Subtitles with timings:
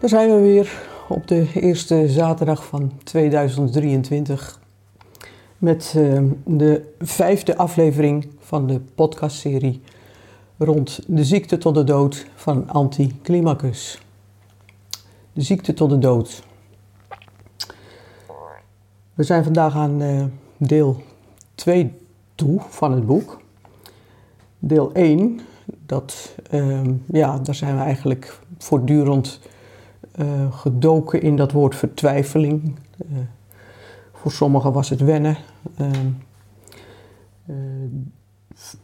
[0.00, 4.60] Daar zijn we weer op de eerste zaterdag van 2023
[5.58, 9.82] met uh, de vijfde aflevering van de podcastserie
[10.58, 14.02] rond de ziekte tot de dood van Anticlimacus.
[15.32, 16.42] De ziekte tot de dood.
[19.14, 20.24] We zijn vandaag aan uh,
[20.56, 21.02] deel
[21.54, 21.92] 2
[22.34, 23.40] toe van het boek.
[24.58, 25.40] Deel 1,
[25.86, 29.40] dat, uh, ja, daar zijn we eigenlijk voortdurend
[30.20, 32.74] uh, gedoken in dat woord vertwijfeling.
[33.12, 33.18] Uh,
[34.12, 35.36] voor sommigen was het wennen.
[35.80, 35.88] Uh,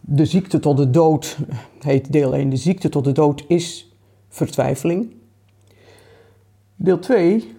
[0.01, 1.39] de ziekte tot de dood
[1.81, 2.51] heet deel 1.
[2.51, 3.95] De ziekte tot de dood is
[4.29, 5.15] vertwijfeling.
[6.77, 7.55] Deel 2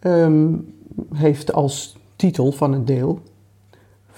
[0.00, 0.74] um,
[1.14, 3.20] heeft als titel van het deel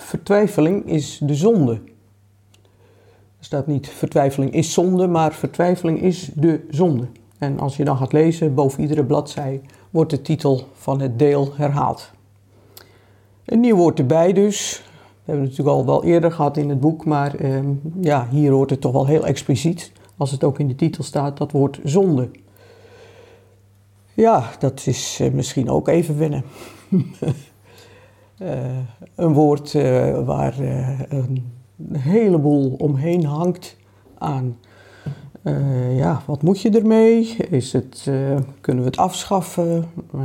[0.00, 1.72] Vertwijfeling is de zonde.
[3.38, 7.06] Er staat niet vertwijfeling is zonde, maar vertwijfeling is de zonde.
[7.41, 9.60] En als je dan gaat lezen, boven iedere bladzij
[9.91, 12.10] wordt de titel van het deel herhaald.
[13.44, 14.82] Een nieuw woord erbij dus.
[14.84, 17.60] We hebben het natuurlijk al wel eerder gehad in het boek, maar eh,
[18.00, 21.36] ja, hier hoort het toch wel heel expliciet, als het ook in de titel staat,
[21.36, 22.30] dat woord zonde.
[24.14, 26.44] Ja, dat is eh, misschien ook even wennen.
[26.91, 26.98] uh,
[29.14, 30.58] een woord uh, waar
[31.08, 31.44] een
[31.92, 33.77] heleboel omheen hangt
[34.19, 34.56] aan
[35.42, 37.36] uh, ja, wat moet je ermee?
[37.36, 39.88] Is het, uh, kunnen we het afschaffen?
[40.14, 40.22] Uh,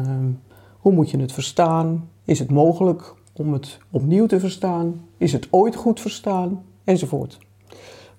[0.77, 2.09] hoe moet je het verstaan?
[2.25, 5.01] Is het mogelijk om het opnieuw te verstaan?
[5.17, 6.63] Is het ooit goed verstaan?
[6.83, 7.37] Enzovoort.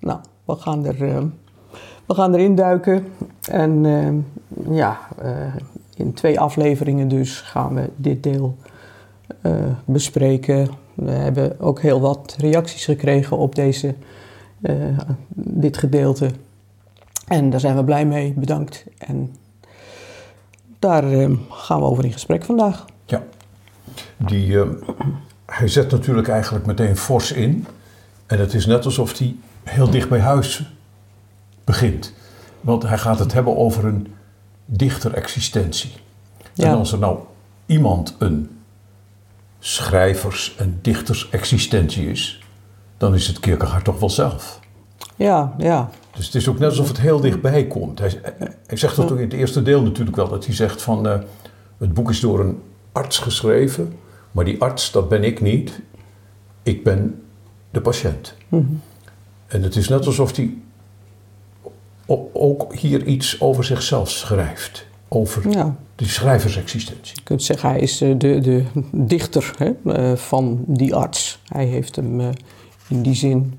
[0.00, 0.98] Nou, we gaan, er,
[2.06, 3.06] we gaan erin duiken.
[3.50, 3.84] En
[4.70, 4.99] ja,
[5.97, 8.56] in twee afleveringen dus gaan we dit deel
[9.84, 10.69] bespreken.
[10.94, 13.94] We hebben ook heel wat reacties gekregen op deze,
[15.34, 16.31] dit gedeelte.
[17.26, 18.84] En daar zijn we blij mee, bedankt.
[18.98, 19.37] En
[20.78, 22.84] daar uh, gaan we over in gesprek vandaag.
[23.04, 23.22] Ja,
[24.16, 24.62] die, uh,
[25.47, 27.66] hij zet natuurlijk eigenlijk meteen fors in.
[28.26, 30.72] En het is net alsof hij heel dicht bij huis
[31.64, 32.12] begint.
[32.60, 34.14] Want hij gaat het hebben over een
[34.64, 35.93] dichterexistentie.
[36.53, 36.70] Ja.
[36.70, 37.19] En als er nou
[37.66, 38.50] iemand een
[39.58, 42.43] schrijvers- en dictersexistentie is,
[42.97, 44.60] dan is het Kierkegaard toch wel zelf.
[45.16, 45.91] Ja, ja.
[46.16, 47.99] Dus het is ook net alsof het heel dichtbij komt.
[47.99, 48.21] Hij,
[48.66, 50.28] hij zegt dat ook in het eerste deel natuurlijk wel.
[50.28, 51.19] Dat hij zegt van, uh,
[51.78, 52.60] het boek is door een
[52.93, 53.93] arts geschreven.
[54.32, 55.81] Maar die arts, dat ben ik niet.
[56.62, 57.22] Ik ben
[57.71, 58.34] de patiënt.
[58.49, 58.81] Mm -hmm.
[59.47, 60.55] En het is net alsof hij
[62.32, 64.87] ook hier iets over zichzelf schrijft.
[65.09, 65.76] Over ja.
[65.94, 67.16] die schrijversexistentie.
[67.16, 71.41] Je kunt zeggen, hij is de, de dichter hè, van die arts.
[71.47, 72.21] Hij heeft hem
[72.88, 73.59] in die zin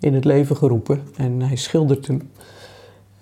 [0.00, 2.30] in het leven geroepen en hij schildert hem.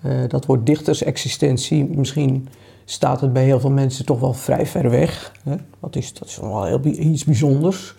[0.05, 2.47] Uh, dat woord dichtersexistentie, misschien
[2.85, 5.31] staat het bij heel veel mensen toch wel vrij ver weg.
[5.43, 5.55] Hè?
[5.79, 7.95] Dat, is, dat is wel heel, iets bijzonders.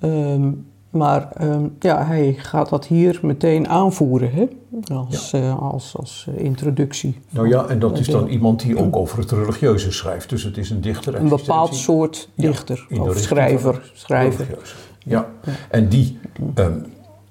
[0.00, 4.46] Um, maar um, ja, hij gaat dat hier meteen aanvoeren hè?
[4.94, 5.38] Als, ja.
[5.38, 7.18] uh, als, als introductie.
[7.30, 10.28] Nou ja, en dat is dan iemand die ook over het religieuze schrijft.
[10.28, 11.14] Dus het is een dichter.
[11.14, 13.90] Een bepaald soort dichter ja, of schrijver.
[13.94, 14.58] schrijver.
[15.04, 15.28] Ja.
[15.44, 15.52] ja.
[15.70, 16.18] en die
[16.54, 16.86] um,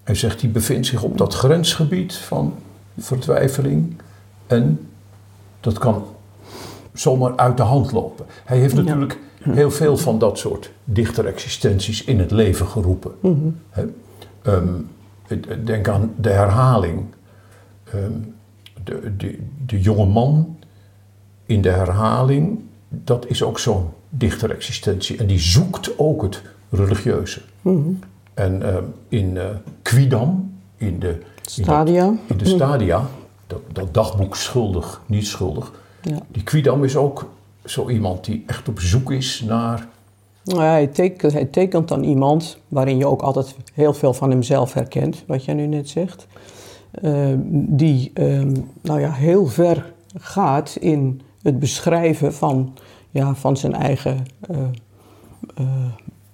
[0.07, 2.53] hij zegt, die bevindt zich op dat grensgebied van
[2.97, 3.95] vertwijfeling
[4.45, 4.89] en
[5.59, 6.05] dat kan
[6.93, 8.25] zomaar uit de hand lopen.
[8.45, 13.11] Hij heeft natuurlijk heel veel van dat soort dichterexistenties in het leven geroepen.
[13.19, 13.93] Mm -hmm.
[14.43, 14.89] um,
[15.63, 17.05] denk aan de herhaling.
[17.95, 18.35] Um,
[18.83, 20.57] de, de, de jonge man
[21.45, 25.17] in de herhaling, dat is ook zo'n dichterexistentie.
[25.17, 27.41] En die zoekt ook het religieuze.
[27.61, 27.99] Mm -hmm.
[28.37, 29.43] En uh, in uh,
[29.81, 33.05] Quidam, in de stadia, in, dat, in de stadia
[33.47, 35.71] dat, dat, dagboek schuldig, niet schuldig.
[36.01, 36.17] Ja.
[36.27, 37.29] Die Quidam is ook
[37.65, 39.87] zo iemand die echt op zoek is naar.
[40.43, 44.73] Nou, hij, tekent, hij tekent dan iemand waarin je ook altijd heel veel van hemzelf
[44.73, 46.27] herkent, wat jij nu net zegt.
[47.01, 48.11] Uh, die
[48.81, 52.73] nou ja, heel ver gaat in het beschrijven van,
[53.09, 54.25] ja, van zijn eigen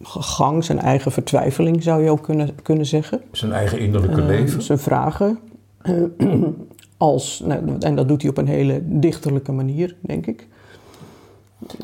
[0.04, 3.22] gang, zijn eigen vertwijfeling zou je ook kunnen, kunnen zeggen.
[3.32, 4.62] Zijn eigen innerlijke uh, leven.
[4.62, 5.40] Zijn vragen.
[6.98, 10.48] als, nou, en dat doet hij op een hele dichterlijke manier, denk ik.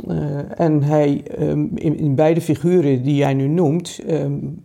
[0.08, 4.64] Uh, en hij, um, in, in, beide figuren die jij nu noemt, um,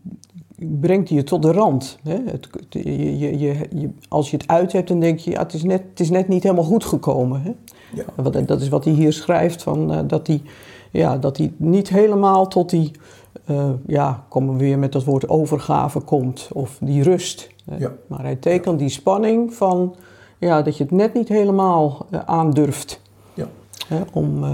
[0.57, 1.99] brengt hij je tot de rand.
[2.03, 2.19] Hè?
[2.25, 5.63] Het, je, je, je, als je het uit hebt, dan denk je, ja, het, is
[5.63, 7.43] net, het is net niet helemaal goed gekomen.
[7.43, 7.53] Hè?
[7.95, 8.41] Ja.
[8.41, 10.43] Dat is wat hij hier schrijft, van, uh, dat, hij,
[10.91, 12.91] ja, dat hij niet helemaal tot die
[13.51, 17.49] uh, ja, komen we weer met dat woord overgave komt, of die rust.
[17.79, 17.93] Ja.
[18.07, 19.97] Maar hij tekent die spanning van
[20.39, 23.01] ja, dat je het net niet helemaal uh, aandurft.
[23.35, 23.47] Ja.
[23.89, 24.45] Hè, om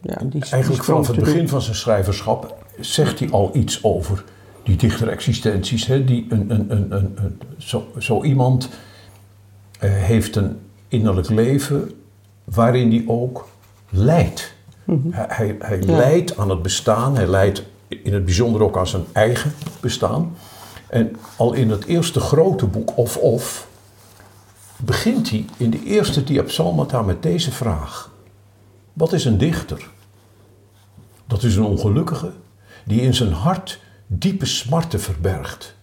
[0.00, 4.24] ja, die, Eigenlijk vanaf het begin van zijn schrijverschap zegt hij al iets over
[4.62, 5.86] die dichterexistenties.
[5.86, 11.90] Hè, die een, een, een, een, zo, zo iemand uh, heeft een innerlijk leven
[12.44, 13.48] waarin hij ook
[13.90, 14.54] lijdt.
[14.84, 15.12] Mm -hmm.
[15.12, 15.96] Hij, hij, ja.
[15.96, 20.36] lijdt aan het bestaan, hij lijdt in het bijzonder ook aan zijn eigen bestaan.
[20.88, 23.68] En al in het eerste grote boek, Of Of,
[24.76, 28.10] begint hij in de eerste diapsalmata met deze vraag.
[28.92, 29.88] Wat is een dichter?
[31.26, 32.32] Dat is een ongelukkige
[32.84, 35.76] die in zijn hart diepe smarten verbergt,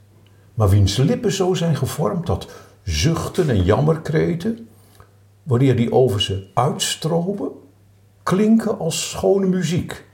[0.54, 2.48] maar wiens lippen zo zijn gevormd dat
[2.84, 4.68] zuchten en jammerkreten,
[5.44, 7.52] wanneer die over ze uitstromen,
[8.24, 10.06] klinken als schone muziek.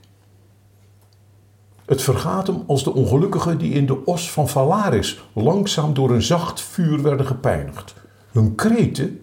[1.90, 6.22] Het vergaat hem als de ongelukkigen die in de os van Valaris langzaam door een
[6.22, 7.94] zacht vuur werden gepijnigd.
[8.32, 9.20] Hun kreten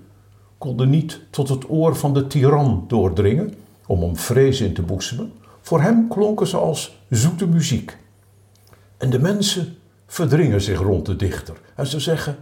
[0.57, 3.53] konden niet tot het oor van de tiran doordringen
[3.85, 5.31] om hem vrees in te boezemen.
[5.61, 7.97] Voor hem klonken ze als zoete muziek.
[8.97, 9.77] En de mensen
[10.07, 12.35] verdringen zich rond de dichter en ze zeggen: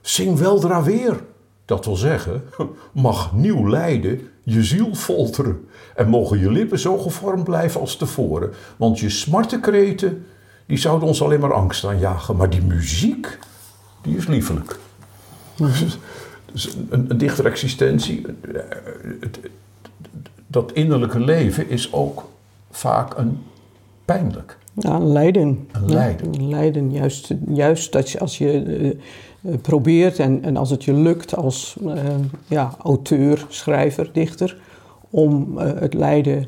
[0.00, 1.24] Zing weldra weer.
[1.64, 2.42] Dat wil zeggen,
[2.92, 8.52] mag nieuw lijden je ziel folteren en mogen je lippen zo gevormd blijven als tevoren.
[8.76, 10.26] Want je smartenkreten,
[10.66, 12.36] die zouden ons alleen maar angst aanjagen.
[12.36, 13.38] Maar die muziek,
[14.02, 14.78] die is liefelijk.
[16.52, 18.26] Dus een, een dichter existentie,
[19.20, 19.38] het,
[20.46, 22.30] dat innerlijke leven is ook
[22.70, 23.42] vaak een
[24.04, 24.56] pijnlijk.
[24.74, 25.68] Ja, lijden.
[25.86, 26.48] Lijden.
[26.48, 26.92] Lijden.
[26.92, 28.64] Juist, juist dat je, als je
[29.42, 31.94] uh, probeert en, en als het je lukt als uh,
[32.46, 34.60] ja, auteur, schrijver, dichter,
[35.10, 36.46] om uh, het lijden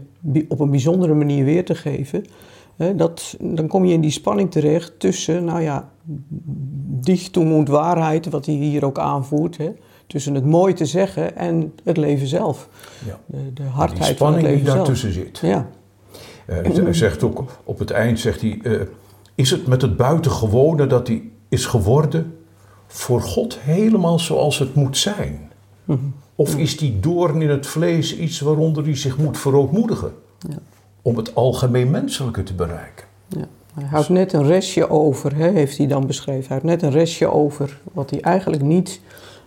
[0.48, 2.24] op een bijzondere manier weer te geven,
[2.96, 5.90] dat, dan kom je in die spanning terecht tussen, nou ja,
[7.00, 9.70] dichtung und waarheid, wat hij hier ook aanvoert, hè,
[10.06, 12.68] tussen het mooi te zeggen en het leven zelf.
[13.06, 13.18] Ja.
[13.26, 15.26] De, de hardheid die spanning van het leven die daartussen zelf.
[15.26, 15.38] zit.
[15.38, 15.68] Ja.
[16.46, 18.80] Uh, hij zegt ook op het eind, zegt hij, uh,
[19.34, 22.36] is het met het buitengewone dat hij is geworden
[22.86, 25.50] voor God helemaal zoals het moet zijn?
[25.84, 25.98] Mhm.
[26.34, 30.12] Of is die doorn in het vlees iets waaronder hij zich moet verootmoedigen?
[30.48, 30.56] Ja.
[31.02, 33.06] Om het algemeen menselijke te bereiken.
[33.28, 33.44] Ja.
[33.74, 36.40] Hij houdt net een restje over, hè, heeft hij dan beschreven.
[36.48, 39.00] Hij houdt net een restje over wat hij eigenlijk niet,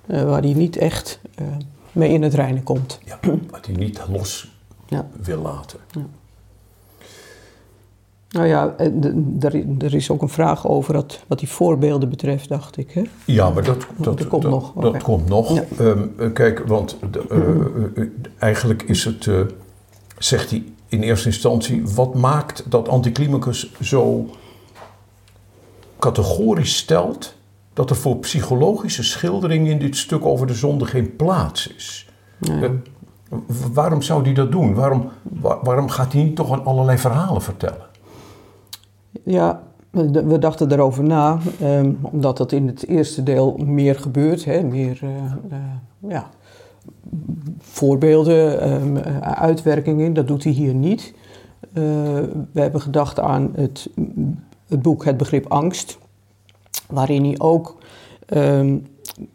[0.07, 1.47] uh, waar hij niet echt uh,
[1.91, 2.99] mee in het reinen komt.
[3.05, 4.55] Ja, wat hij niet los
[4.85, 5.07] Ja.
[5.21, 5.79] wil laten.
[8.29, 8.91] Nou ja, eh,
[9.83, 12.91] er, is ook een vraag over dat, wat die voorbeelden betreft, dacht ik.
[12.91, 13.01] Hè?
[13.25, 15.53] Ja, maar dat, dat, Dat komt dat, nog, dat komt nog.
[15.53, 15.63] Ja.
[15.79, 17.25] Ehm, eh, kijk, want de,
[17.95, 18.03] eh,
[18.37, 19.29] eigenlijk is het,
[20.17, 24.29] zegt hij in eerste instantie, wat maakt dat anticlimacus zo
[25.99, 27.35] categorisch stelt
[27.73, 32.09] dat er voor psychologische schilderingen in dit stuk over de zonde geen plaats is?
[33.73, 34.73] Waarom zou hij dat doen?
[34.73, 37.85] Waarom, wa- waarom gaat hij niet toch aan allerlei verhalen vertellen?
[39.23, 44.63] Ja, we, dachten erover na, ehm, omdat dat in het eerste deel meer gebeurt, hè,
[44.63, 45.09] meer eh,
[45.49, 45.57] eh,
[46.07, 46.29] ja,
[47.59, 51.13] voorbeelden, eh, uitwerkingen, dat doet hij hier niet.
[52.51, 53.89] We hebben gedacht aan het,
[54.67, 55.97] het boek Het Begrip Angst,
[56.89, 57.77] waarin hij ook
[58.25, 58.77] ehm,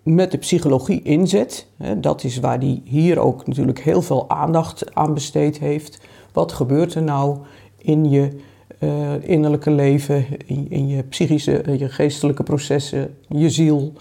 [0.03, 1.67] met de psychologie inzet.
[1.77, 6.01] Hè, dat is waar hij hier ook natuurlijk heel veel aandacht aan besteed heeft.
[6.33, 7.39] Wat gebeurt er nou
[7.79, 8.41] in je
[8.83, 13.93] eh, innerlijke leven, in, in je psychische, eh, je geestelijke processen, je ziel?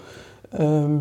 [0.50, 0.96] Ehm,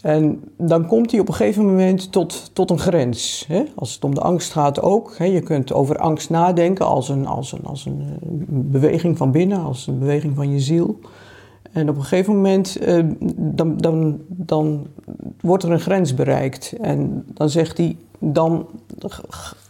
[0.00, 3.44] en dan komt hij op een gegeven moment tot, tot een grens.
[3.48, 3.62] Hè?
[3.74, 5.14] Als het om de angst gaat ook.
[5.18, 5.24] Hè?
[5.24, 9.62] Je kunt over angst nadenken als een, als, een, als een eh, beweging van binnen,
[9.62, 10.98] als een beweging van je ziel.
[11.72, 12.78] En op een gegeven moment
[13.36, 14.86] dan, dan, dan
[15.40, 16.74] wordt er een grens bereikt.
[16.80, 18.66] En dan zegt hij, dan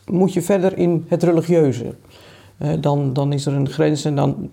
[0.06, 1.94] moet je verder in het religieuze.
[2.58, 4.50] Eh, dan, dan is er een grens en dan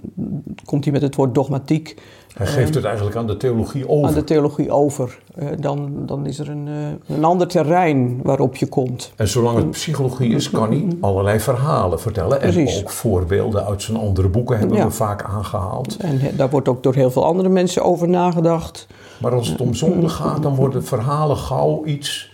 [0.65, 1.95] komt hij met het woord dogmatiek
[2.33, 4.07] Hij geeft het eigenlijk aan de theologie over.
[4.07, 5.19] aan de theologie over.
[5.35, 6.67] Eh, dan, dan is er een,
[7.07, 9.11] eh, een ander terrein waarop je komt.
[9.15, 12.41] En zolang het psychologie is, kan hij allerlei verhalen vertellen.
[12.41, 12.79] En Precies.
[12.81, 14.85] ook voorbeelden uit zijn andere boeken hebben Ja.
[14.85, 15.97] we vaak aangehaald.
[15.97, 18.87] En daar wordt ook door heel veel andere mensen over nagedacht.
[19.21, 22.33] Maar als het om zonde gaat, dan worden verhalen gauw iets...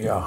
[0.00, 0.22] Ja,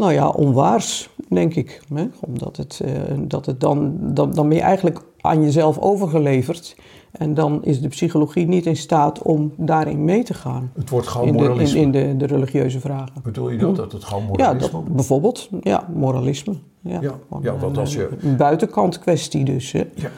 [0.00, 1.82] Nou ja, onwaars, denk ik.
[1.94, 2.06] Hè?
[2.20, 6.76] Omdat het, eh, dat het dan, dan, dan ben je eigenlijk aan jezelf overgeleverd.
[7.12, 10.70] En dan is de psychologie niet in staat om daarin mee te gaan.
[10.74, 11.80] het wordt gauw In, de, in, moralisme.
[11.80, 13.12] in de, de religieuze vragen.
[13.22, 13.76] Bedoel je dat?
[13.76, 14.94] Dat het Ja, moralisme dat, wordt?
[14.94, 15.48] bijvoorbeeld.
[15.62, 16.54] Ja, moralisme.
[16.80, 19.72] Ja, Ja, ja, want eh, als je- Een buitenkant kwestie dus.
[19.72, 19.84] Hè?
[19.94, 20.10] Ja.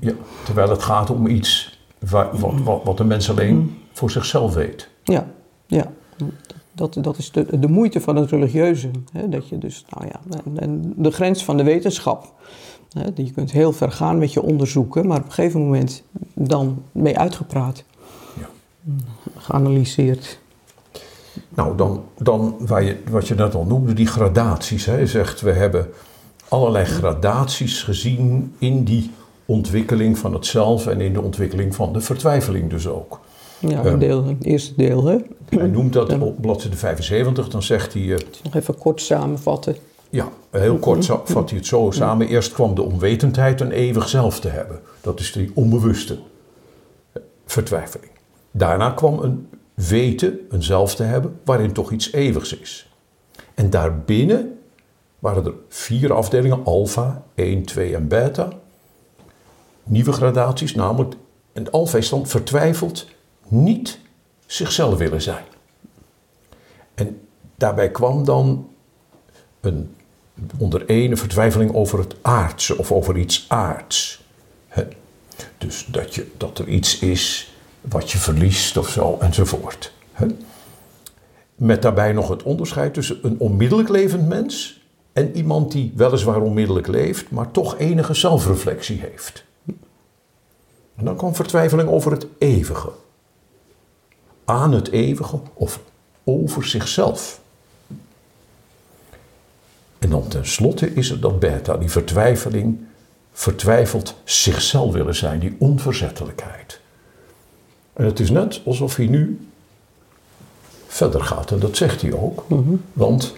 [0.00, 0.12] ja.
[0.44, 1.80] Terwijl het gaat om iets
[2.10, 4.88] wa- wat, wat, wat de mens alleen voor zichzelf weet.
[5.04, 5.26] Ja,
[5.66, 5.84] ja.
[6.78, 8.90] Dat, dat is de, de moeite van het religieuze.
[9.12, 9.28] Hè?
[9.28, 12.32] Dat je dus, nou ja, en, en de grens van de wetenschap.
[12.92, 13.04] Hè?
[13.14, 16.02] Je kunt heel ver gaan met je onderzoeken, maar op een gegeven moment
[16.34, 17.84] dan mee uitgepraat.
[18.38, 18.48] Ja.
[19.36, 20.38] Geanalyseerd.
[21.48, 24.84] Nou, dan, dan waar je, wat je net al noemde, die gradaties.
[24.84, 24.96] Hè.
[24.96, 25.88] Je zegt, we hebben
[26.48, 29.10] allerlei gradaties gezien in die
[29.44, 33.20] ontwikkeling van het zelf en in de ontwikkeling van de vertwijfeling dus ook.
[33.60, 35.04] Ja, Ehm, een deel, het eerste deel.
[35.04, 35.16] Hè?
[35.48, 39.76] Hij noemt dat op bladzijde 75, dan zegt hij, eh, Nog even kort samenvatten.
[40.10, 42.26] ja, heel kort za- vat hij het zo samen.
[42.28, 44.80] Eerst kwam de onwetendheid een eeuwig zelf te hebben.
[45.00, 46.18] Dat is die onbewuste
[47.46, 48.10] vertwijfeling.
[48.50, 52.88] Daarna kwam een weten, een zelf te hebben, waarin toch iets eeuwigs is.
[53.54, 54.58] En daarbinnen
[55.18, 58.48] waren er vier afdelingen, alfa, 1, 2 en beta.
[59.84, 61.14] Nieuwe gradaties, namelijk,
[61.52, 63.06] en alfa is dan vertwijfeld
[63.48, 63.98] niet
[64.46, 65.44] zichzelf willen zijn.
[66.94, 67.20] En
[67.54, 68.68] daarbij kwam dan
[69.60, 69.94] een
[70.58, 74.26] onder ene vertwijfeling over het aardse of over iets aards.
[75.58, 79.92] Dus dat, je, dat er iets is wat je verliest of zo enzovoort.
[81.54, 86.86] Met daarbij nog het onderscheid tussen een onmiddellijk levend mens en iemand die weliswaar onmiddellijk
[86.86, 89.44] leeft, maar toch enige zelfreflectie heeft.
[90.96, 92.90] En dan kwam vertwijfeling over het eeuwige.
[94.48, 95.80] Aan het eeuwige of
[96.24, 97.40] over zichzelf.
[99.98, 102.78] En dan tenslotte is er dat beta, die vertwijfeling,
[103.32, 106.80] vertwijfelt zichzelf willen zijn, die onverzettelijkheid.
[107.92, 109.48] En het is net alsof hij nu
[110.86, 112.44] verder gaat, en dat zegt hij ook.
[112.92, 113.34] Want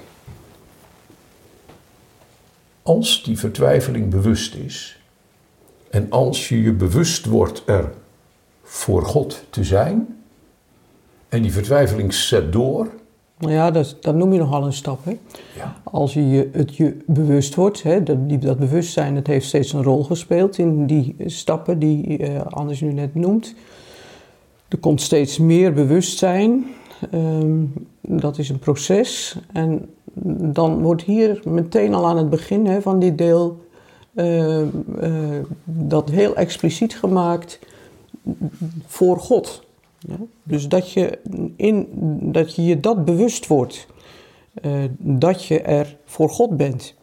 [2.82, 5.00] als die vertwijfeling bewust is,
[5.90, 7.92] en als je je bewust wordt er
[8.62, 10.19] voor God te zijn,
[11.30, 12.88] en die vertwijfeling zet door,
[13.38, 15.04] Nou ja, dat, dat noem je nogal een stap.
[15.04, 15.18] Hè?
[15.56, 19.46] ja, Als je je het je bewust wordt, hè, dat, die, dat bewustzijn dat heeft
[19.46, 23.54] steeds een rol gespeeld in die stappen die eh Anders nu net noemt.
[24.68, 26.66] Er komt steeds meer bewustzijn.
[27.10, 27.64] Ehm,
[28.00, 29.38] dat is een proces.
[29.52, 29.88] En
[30.52, 33.64] dan wordt hier meteen al aan het begin hè, van dit deel
[34.14, 34.68] eh, eh,
[35.64, 37.58] dat heel expliciet gemaakt
[38.86, 39.62] voor God.
[40.00, 40.16] Ja?
[40.42, 41.18] Dus dat je,
[41.56, 41.88] in,
[42.32, 43.86] dat je je dat bewust wordt.
[44.54, 46.94] eh, dat je er voor God bent.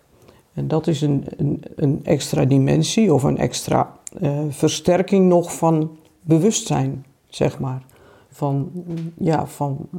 [0.53, 5.97] En dat is een, een, een extra dimensie of een extra eh, versterking nog van
[6.21, 7.85] bewustzijn, zeg maar.
[8.29, 8.71] Van,
[9.17, 9.89] ja, van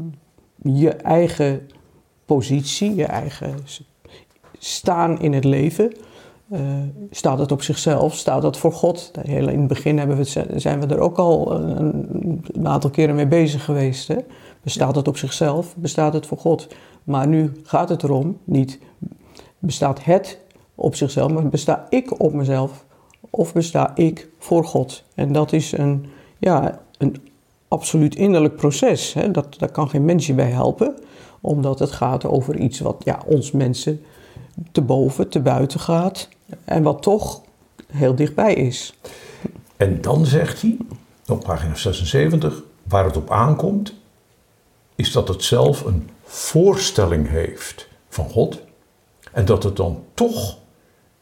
[0.62, 1.68] je eigen
[2.24, 3.54] positie, je eigen
[4.58, 5.92] staan in het leven.
[6.50, 6.60] Eh,
[7.10, 8.14] staat het op zichzelf?
[8.14, 9.10] Staat dat voor God?
[9.20, 10.24] Heel in het begin hebben we
[10.56, 14.08] zijn we er ook al eh, een, een aantal keren mee bezig geweest.
[14.08, 14.16] Hè?
[14.62, 15.76] Bestaat het op zichzelf?
[15.76, 16.68] Bestaat het voor God?
[17.04, 18.78] Maar nu gaat het erom, niet
[19.58, 20.38] bestaat het
[20.74, 22.84] op zichzelf, maar besta ik op mezelf
[23.30, 25.04] of besta ik voor God?
[25.14, 26.06] En dat is een,
[26.38, 27.16] ja, een
[27.68, 29.14] absoluut innerlijk proces.
[29.14, 29.30] Hè?
[29.30, 30.94] Dat, daar kan geen mens je bij helpen,
[31.40, 34.00] omdat het gaat over iets wat ja, ons mensen
[34.72, 36.28] te boven, te buiten gaat
[36.64, 37.40] en wat toch
[37.92, 38.94] heel dichtbij is.
[39.76, 40.76] En dan zegt hij,
[41.26, 43.94] op pagina 76, waar het op aankomt,
[44.94, 48.60] is dat het zelf een voorstelling heeft van God
[49.32, 50.58] en dat het dan toch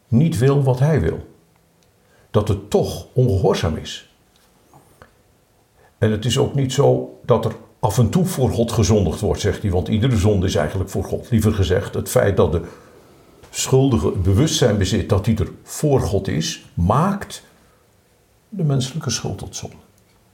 [0.07, 1.27] niet wil wat hij wil.
[2.31, 4.09] Dat het toch ongehoorzaam is.
[5.97, 9.41] En het is ook niet zo dat er af en toe voor God gezondigd wordt,
[9.41, 11.29] zegt hij, want iedere zonde is eigenlijk voor God.
[11.29, 12.61] Liever gezegd, het feit dat de
[13.59, 17.43] schuldige bewustzijn bezit dat hij er voor God is, maakt
[18.49, 19.75] de menselijke schuld tot zonde.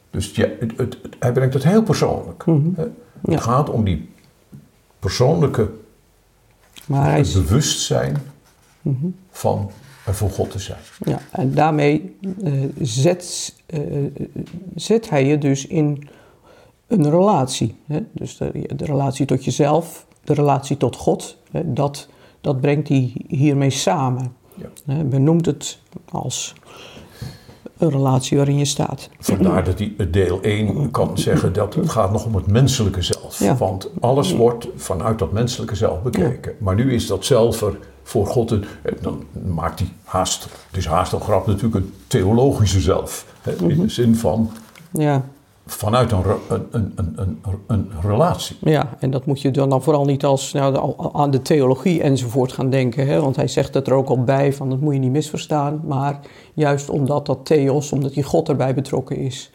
[0.09, 2.43] Dus ja, het, het, het- hij brengt het heel persoonlijk.
[2.45, 2.87] Ja.
[3.21, 4.09] Het gaat om die
[4.99, 5.71] persoonlijke
[6.85, 8.17] Maar bewustzijn
[9.31, 9.71] van
[10.05, 10.79] er voor God te zijn.
[10.99, 13.81] ja, en daarmee eh, zet, eh,
[14.75, 16.07] zet hij je dus in
[16.87, 17.75] een relatie.
[17.87, 17.99] Hè?
[18.11, 21.73] Dus de, de relatie tot jezelf, de relatie tot God, hè?
[21.73, 22.07] Dat,
[22.43, 24.33] dat brengt hij hiermee samen.
[24.55, 24.65] Ja.
[24.85, 26.53] Hè, Men noemt het als
[27.77, 29.09] een relatie waarin je staat.
[29.19, 33.39] Vandaar dat hij deel 1 kan zeggen dat het gaat nog om het menselijke zelf.
[33.39, 33.57] Ja.
[33.57, 36.55] Want alles wordt vanuit dat menselijke zelf bekeken.
[36.57, 38.65] Maar nu is dat zelf er voor God, een,
[39.01, 43.25] dan maakt hij haast, het is haast een grap natuurlijk, een theologische zelf.
[43.41, 44.51] Hè, In de zin van
[44.91, 45.25] Ja,
[45.65, 46.23] vanuit een,
[47.67, 48.57] een, relatie.
[48.61, 52.51] ja, en dat moet je dan, dan vooral niet als nou, aan de theologie enzovoort
[52.51, 53.07] gaan denken.
[53.07, 53.21] Hè?
[53.21, 55.81] Want hij zegt het er ook al bij, van dat moet je niet misverstaan.
[55.85, 56.19] Maar
[56.53, 59.51] juist omdat dat theos, omdat die God erbij betrokken is.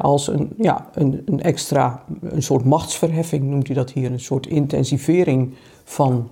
[0.00, 4.46] als een, ja, een, een extra, een soort machtsverheffing noemt hij dat hier, een soort
[4.46, 5.54] intensivering
[5.84, 6.30] van,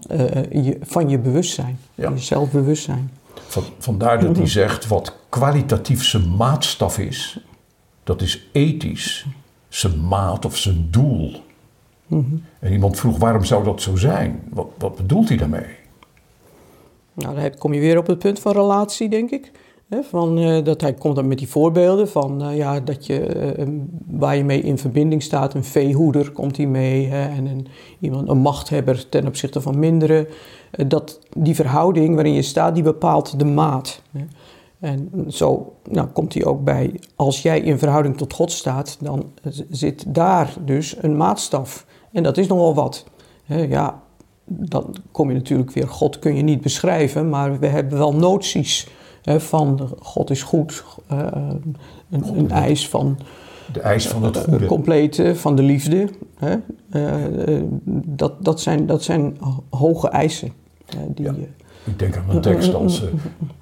[0.50, 2.10] je, van je bewustzijn, ja.
[2.10, 3.10] je zelfbewustzijn.
[3.34, 7.40] Van, vandaar dat hij zegt, wat kwalitatief zijn maatstaf is,
[8.08, 9.26] dat is ethisch
[9.68, 11.32] zijn maat of zijn doel.
[12.58, 14.42] En iemand vroeg, waarom zou dat zo zijn?
[14.50, 15.66] Wat, wat bedoelt hij daarmee?
[17.14, 19.50] Nou, dan kom je weer op het punt van relatie, denk ik.
[19.90, 23.66] van, uh, dat hij komt dan met die voorbeelden van uh, ja, dat je, uh,
[24.06, 25.54] waar je mee in verbinding staat.
[25.54, 27.66] Een veehoeder komt hij mee en een,
[28.00, 30.26] iemand, een machthebber ten opzichte van minderen.
[30.86, 34.02] dat die verhouding waarin je staat, die bepaalt de maat.
[34.80, 39.32] En zo nou, komt hij ook bij, als jij in verhouding tot God staat, dan
[39.70, 41.86] zit daar dus een maatstaf.
[42.12, 43.04] En dat is nogal wat.
[43.46, 44.02] ja,
[44.44, 48.88] dan kom je natuurlijk weer, God kun je niet beschrijven, maar we hebben wel noties
[49.36, 51.26] van God is goed, uh,
[52.10, 53.18] een, een, eis van...
[53.72, 54.66] De eis van het eh, goede.
[54.66, 56.08] complete, van de liefde.
[58.06, 59.38] dat, dat, zijn, dat zijn
[59.70, 60.52] hoge eisen.
[61.08, 61.34] die, ja.
[61.88, 63.04] Ik denk aan een tekst als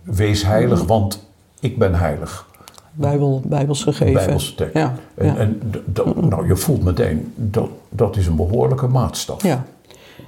[0.02, 1.28] wees heilig, want
[1.61, 2.47] ik ben heilig.
[2.92, 4.14] Bijbel, Bijbels gegeven.
[4.14, 4.75] Bijbelse tekst.
[4.75, 9.42] Ja, en, en dat, nou, je voelt meteen, dat, dat is een behoorlijke maatstaf.
[9.42, 9.64] Ja.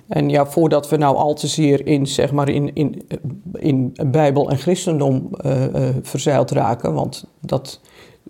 [0.09, 3.09] En ja, voordat we nou al te zeer in, zeg maar, in, in,
[3.52, 7.81] in Bijbel en christendom uh, uh, verzeild raken, want dat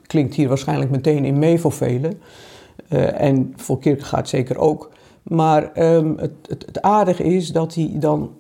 [0.07, 2.21] klinkt hier waarschijnlijk meteen in mee voor velen.
[2.89, 4.91] Uh, en voor gaat zeker ook.
[5.29, 8.31] Maar um, het, het, het, aardige is dat hij dan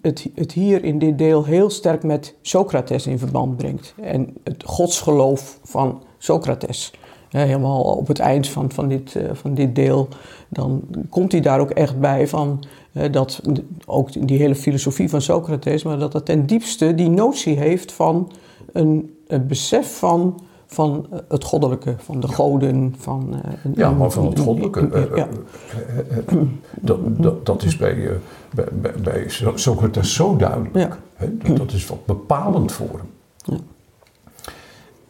[0.00, 3.94] het, het, hier in dit deel heel sterk met Socrates in verband brengt.
[4.02, 6.92] En het godsgeloof van Socrates.
[7.30, 10.08] helemaal op het eind van, van, dit, uh, van dit deel,
[10.48, 12.64] dan komt hij daar ook echt bij van
[13.10, 13.40] dat
[13.86, 18.32] ook die hele filosofie van Socrates, maar dat het ten diepste die notie heeft van
[18.72, 22.94] een, een besef van van eh, het goddelijke, van de goden.
[22.98, 25.10] Van, uh, ja, maar van het goddelijke.
[25.14, 25.28] Ja.
[26.80, 28.20] dat, dat, dat is bij,
[28.52, 30.76] bij, bij Socrates zo duidelijk.
[30.76, 30.98] Ja.
[31.18, 33.10] Dat, dat, is wat bepalend voor hem.
[33.44, 33.58] Ja.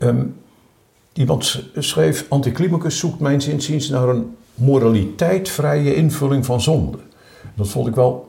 [0.09, 0.37] Um,
[1.13, 6.99] iemand schreef: Anticlimacus zoekt mijn zinziens naar een moraliteitvrije invulling van zonde.
[7.55, 8.29] Dat vond ik wel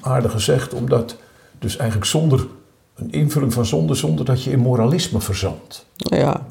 [0.00, 1.16] aardig gezegd, omdat
[1.58, 2.46] dus eigenlijk zonder
[2.94, 5.86] een invulling van zonde, zonder dat je in moralisme verzandt.
[5.96, 6.46] Ja,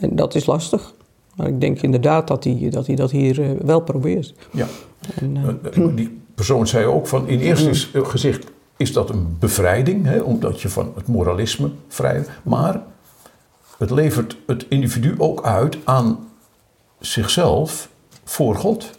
[0.00, 0.94] en dat is lastig.
[1.36, 4.34] Maar ik denk inderdaad dat hij dat, hij dat hier uh, wel probeert.
[4.52, 4.66] Ja.
[5.14, 5.36] En,
[5.76, 8.44] uh, die persoon zei ook van in eerste gezicht
[8.76, 12.24] is dat een bevrijding, hè, omdat je van het moralisme vrij.
[12.42, 12.82] Maar
[13.78, 16.28] het levert het individu ook uit aan
[16.98, 17.88] zichzelf
[18.24, 18.90] voor God.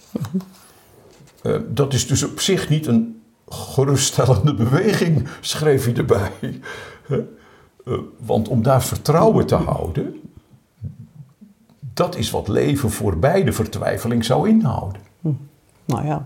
[1.43, 6.31] Uh, dat is dus op zich niet een geruststellende beweging, schreef hij erbij.
[8.17, 10.21] want om daar vertrouwen te houden,
[11.97, 15.01] dat is wat leven voorbij de vertwijfeling zou inhouden.
[15.21, 15.29] Hm.
[15.85, 16.25] Nou ja,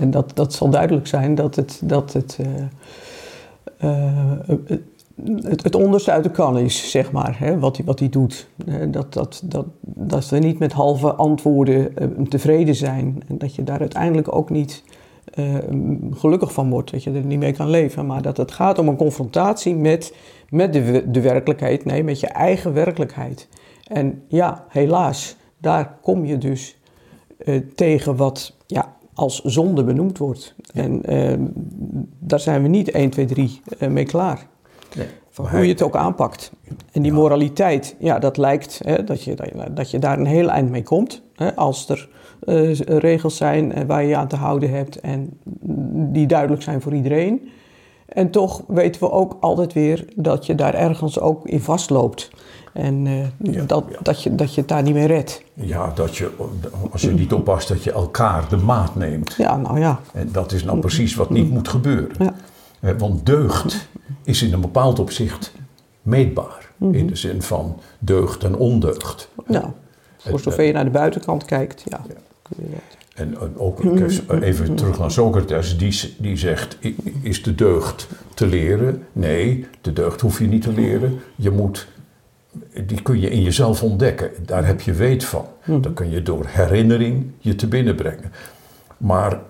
[0.00, 2.46] en dat, dat zal duidelijk zijn dat het, dat het, uh,
[3.90, 4.50] uh,
[5.42, 8.48] het, het onderste uit de kan is, zeg maar, hè, wat, hij, wat doet.
[8.90, 11.94] dat, dat, dat, dat we niet met halve antwoorden
[12.28, 14.82] tevreden zijn en dat je daar uiteindelijk ook niet
[16.14, 18.06] gelukkig van wordt, dat je er niet mee kan leven.
[18.06, 20.14] Maar dat het gaat om een confrontatie met,
[20.48, 23.48] met de, de werkelijkheid, nee, met je eigen werkelijkheid.
[23.86, 26.76] En ja, helaas, daar kom je dus
[27.44, 30.54] uh, tegen wat ja, als zonde benoemd wordt.
[30.74, 31.32] En uh,
[32.18, 34.46] daar zijn we niet 1, 2, 3 uh, mee klaar.
[34.96, 35.06] Nee.
[35.28, 36.52] Van hoe je het ook aanpakt.
[36.92, 39.36] En die moraliteit, ja, dat lijkt hè, dat, je,
[39.74, 41.22] dat je daar een heel eind mee komt.
[41.34, 42.08] Hè, als er
[42.44, 45.38] uh, regels zijn waar je je aan te houden hebt en
[46.12, 47.48] die duidelijk zijn voor iedereen.
[48.06, 52.30] En toch weten we ook altijd weer dat je daar ergens ook in vastloopt.
[52.72, 55.42] En uh, dat, Dat, je, dat je het daar niet meer redt.
[55.54, 56.30] Ja, dat je,
[56.90, 59.34] als je niet oppast, dat je elkaar de maat neemt.
[59.34, 60.00] Ja, nou ja.
[60.12, 62.16] En dat is nou precies wat niet moet gebeuren.
[62.18, 62.34] Ja.
[62.80, 63.88] Eh, want deugd
[64.24, 65.52] is in een bepaald opzicht
[66.02, 66.70] meetbaar.
[66.76, 66.94] Mhm.
[66.94, 69.28] In de zin van deugd en ondeugd.
[69.46, 69.74] Ja,
[70.18, 72.00] voor zover je naar de buitenkant kijkt, ja.
[73.14, 73.80] En ook
[74.40, 76.78] even terug naar Socrates, die, die zegt:
[77.22, 79.06] Is de deugd te leren?
[79.12, 81.20] Nee, de deugd hoef je niet te leren.
[81.36, 81.88] Je moet
[82.86, 84.30] die kun je in jezelf ontdekken.
[84.46, 85.46] Daar heb je weet van.
[85.64, 85.80] Mhm.
[85.80, 88.32] Dan kun je door herinnering je te binnen brengen.
[88.96, 89.40] Maar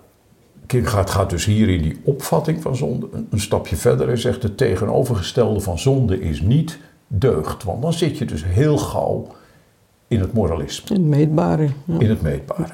[0.66, 4.56] Kierkegaard gaat dus hier in die opvatting van zonde een, stapje verder en zegt het
[4.56, 7.64] tegenovergestelde van zonde is niet deugd.
[7.64, 9.26] Want dan zit je dus heel gauw
[10.08, 10.94] in het moralisme.
[10.94, 11.68] In het meetbare.
[11.98, 12.72] In het meetbare.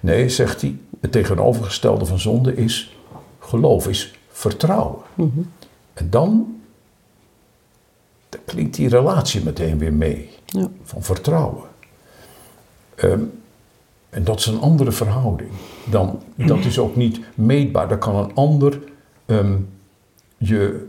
[0.00, 2.96] Nee, zegt hij, het tegenovergestelde van zonde is
[3.38, 5.02] geloof, is vertrouwen.
[5.14, 5.40] Mhm.
[5.94, 6.59] En dan
[8.30, 10.28] dan klinkt die relatie meteen weer mee.
[10.46, 10.66] Ja.
[10.82, 11.64] Van vertrouwen.
[12.94, 13.20] Ehm,
[14.10, 15.50] en dat is een andere verhouding.
[15.90, 17.88] Dan, dat is ook niet meetbaar.
[17.88, 18.80] Daar kan een ander
[19.26, 19.56] ehm,
[20.36, 20.88] je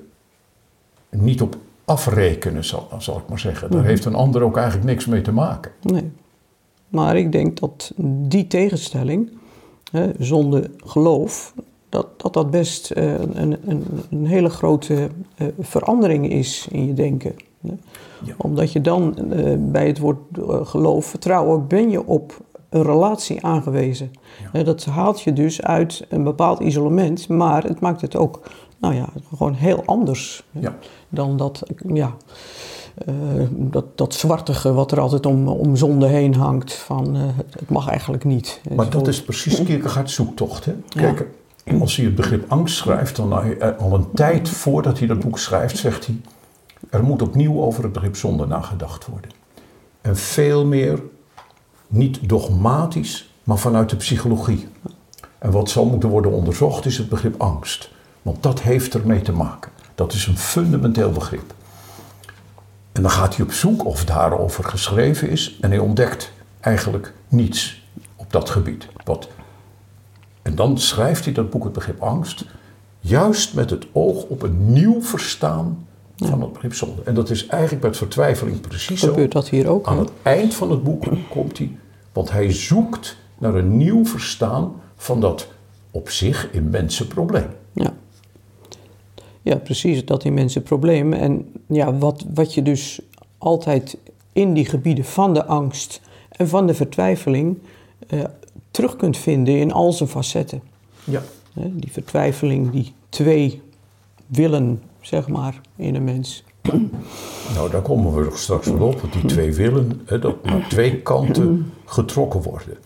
[1.10, 3.70] niet op afrekenen, zal, zal ik maar zeggen.
[3.70, 3.88] Daar Mhm.
[3.90, 5.72] heeft een ander ook eigenlijk niks mee te maken.
[5.82, 6.12] Nee.
[6.88, 9.32] Maar ik denk dat die tegenstelling,
[9.92, 11.54] hè, zonder geloof,
[11.92, 16.94] dat dat, dat best eh, een, een, een hele grote eh, verandering is in je
[16.94, 17.36] denken.
[17.60, 18.34] Ja.
[18.38, 20.18] Omdat je dan eh, bij het woord
[20.64, 22.38] geloof, vertrouwen, ben je op
[22.70, 24.12] een relatie aangewezen.
[24.54, 24.64] Ja.
[24.64, 28.42] Dat haalt je dus uit een bepaald isolement, maar het maakt het ook
[28.78, 30.76] nou ja, gewoon heel anders Ja.
[31.10, 32.16] dan dat, ja,
[33.50, 36.74] dat, dat zwartige wat er altijd om, om zonde heen hangt.
[36.74, 38.62] Van het, het mag eigenlijk niet.
[38.76, 40.66] Maar dat is precies Kierkegaard's zoektocht.
[40.66, 40.74] Hè?
[40.88, 41.28] Kijk,
[41.80, 45.40] als hij het begrip angst schrijft, dan eh, al een tijd voordat hij dat boek
[45.40, 46.22] schrijft, zegt hij:
[46.90, 49.32] er moet opnieuw over het begrip zonde nagedacht worden.
[50.02, 51.02] En veel meer,
[51.88, 54.68] niet dogmatisch, maar vanuit de psychologie.
[55.38, 57.90] En wat zal moeten worden onderzocht is het begrip angst.
[58.22, 59.72] Want dat heeft ermee te maken.
[59.96, 61.54] Dat is een fundamenteel begrip.
[62.92, 65.58] En dan gaat hij op zoek of daarover geschreven is.
[65.62, 67.84] En hij ontdekt eigenlijk niets
[68.16, 68.88] op dat gebied.
[69.04, 69.28] Wat,
[70.42, 72.46] en dan schrijft hij dat boek Het Begrip Angst.
[73.00, 77.02] Juist met het oog op een nieuw verstaan van het begrip zonde.
[77.04, 79.08] En dat is eigenlijk met vertwijfeling precies zo.
[79.08, 79.88] Gebeurt dat hier ook?
[79.88, 81.78] Aan het eind van het boek komt hij,
[82.14, 85.48] want hij zoekt naar een nieuw verstaan van dat
[85.92, 87.48] op zich immense probleem.
[87.74, 87.94] Ja.
[89.42, 90.06] ja, precies.
[90.06, 91.14] Dat immense probleem.
[91.14, 93.02] En ja, wat, wat je dus
[93.38, 93.98] altijd
[94.34, 97.58] in die gebieden van de angst en van de vertwijfeling
[98.08, 98.24] eh,
[98.72, 100.62] terug kunt vinden in al zijn facetten.
[101.04, 101.22] Ja.
[101.54, 103.62] Hè, die vertwijfeling, die twee
[104.28, 106.44] willen, zeg maar, in een mens.
[107.54, 111.02] Nou, daar komen we straks wel op, want die twee willen, hè, dat naar twee
[111.02, 112.78] kanten getrokken worden.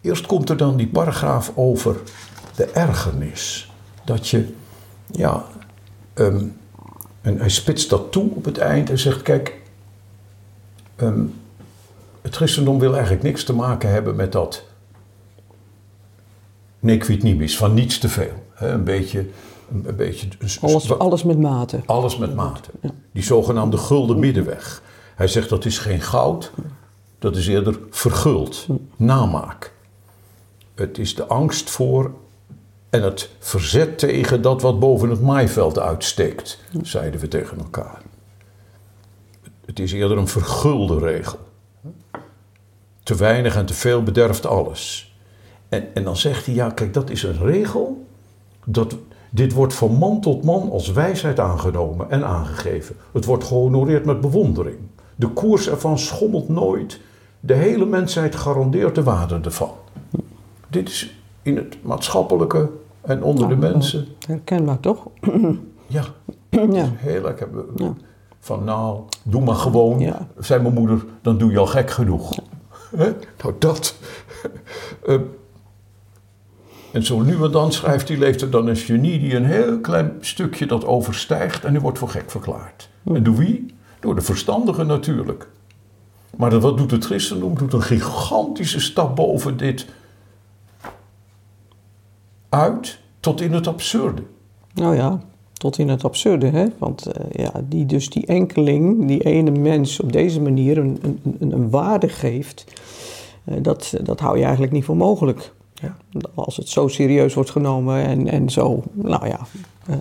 [0.00, 2.00] Eerst komt er dan die paragraaf over
[2.56, 3.72] de ergernis.
[4.04, 4.54] Dat je,
[5.06, 5.44] ja,
[6.14, 6.44] ehm,
[7.20, 9.60] en hij spitst dat toe op het eind en zegt: Kijk,
[10.96, 11.24] ehm,
[12.28, 14.64] het christendom wil eigenlijk niks te maken hebben met dat
[16.78, 18.46] nequid nimis, van niets te veel.
[18.56, 19.18] Een beetje,
[19.70, 20.28] een, een beetje
[20.60, 21.80] Alles, alles met mate.
[21.86, 22.70] alles met mate.
[23.12, 24.82] Die zogenaamde gulden middenweg.
[25.14, 26.52] Hij zegt dat is geen goud,
[27.18, 29.72] dat is eerder verguld, namaak.
[30.74, 32.10] Het is de angst voor
[32.90, 38.02] en het verzet tegen dat wat boven het maaiveld uitsteekt, zeiden we tegen elkaar.
[39.64, 41.46] Het is eerder een vergulde regel.
[43.08, 45.14] Te weinig en te veel bederft alles.
[45.68, 48.06] En, en dan zegt hij, ja kijk, dat is een regel
[48.64, 48.96] dat,
[49.30, 52.96] dit wordt van man tot man als wijsheid aangenomen en aangegeven.
[53.12, 54.76] Het wordt gehonoreerd met bewondering.
[55.16, 57.00] De koers ervan schommelt nooit.
[57.40, 59.72] De hele mensheid garandeert de waarde ervan.
[60.68, 64.06] Dit is in het maatschappelijke en onder de mensen.
[64.26, 65.06] Herkenbaar toch?
[65.86, 66.04] Ja,
[66.50, 66.92] ja.
[66.96, 67.34] heel
[67.76, 67.94] Ja.
[68.40, 69.98] Van nou, doe maar gewoon.
[69.98, 70.28] Ja.
[70.38, 72.32] Zei mijn moeder, dan doe je al gek genoeg.
[72.96, 73.12] Hè?
[73.42, 73.94] Nou, dat.
[75.06, 75.14] Eh,
[76.92, 79.80] en zo nu en dan schrijft hij, leeft er dan een genie die een heel
[79.80, 82.88] klein stukje dat overstijgt en die wordt voor gek verklaard.
[83.04, 83.74] En door wie?
[84.00, 85.48] Door de verstandigen natuurlijk.
[86.36, 87.58] Maar dat- wat doet het christendom?
[87.58, 89.86] Doet een gigantische stap boven dit
[92.48, 94.22] uit tot in het absurde.
[94.74, 95.20] Nou ja,
[95.58, 96.66] tot in het absurde, hè?
[96.78, 101.52] Want eh, ja, die, dus die enkeling, die ene mens op deze manier een, een,
[101.52, 102.64] een, waarde geeft,
[103.44, 105.52] eh, dat, dat hou je eigenlijk niet voor mogelijk.
[105.74, 105.96] Ja.
[106.34, 109.40] Als het zo serieus wordt genomen en, en zo, nou ja.
[109.86, 109.94] eh,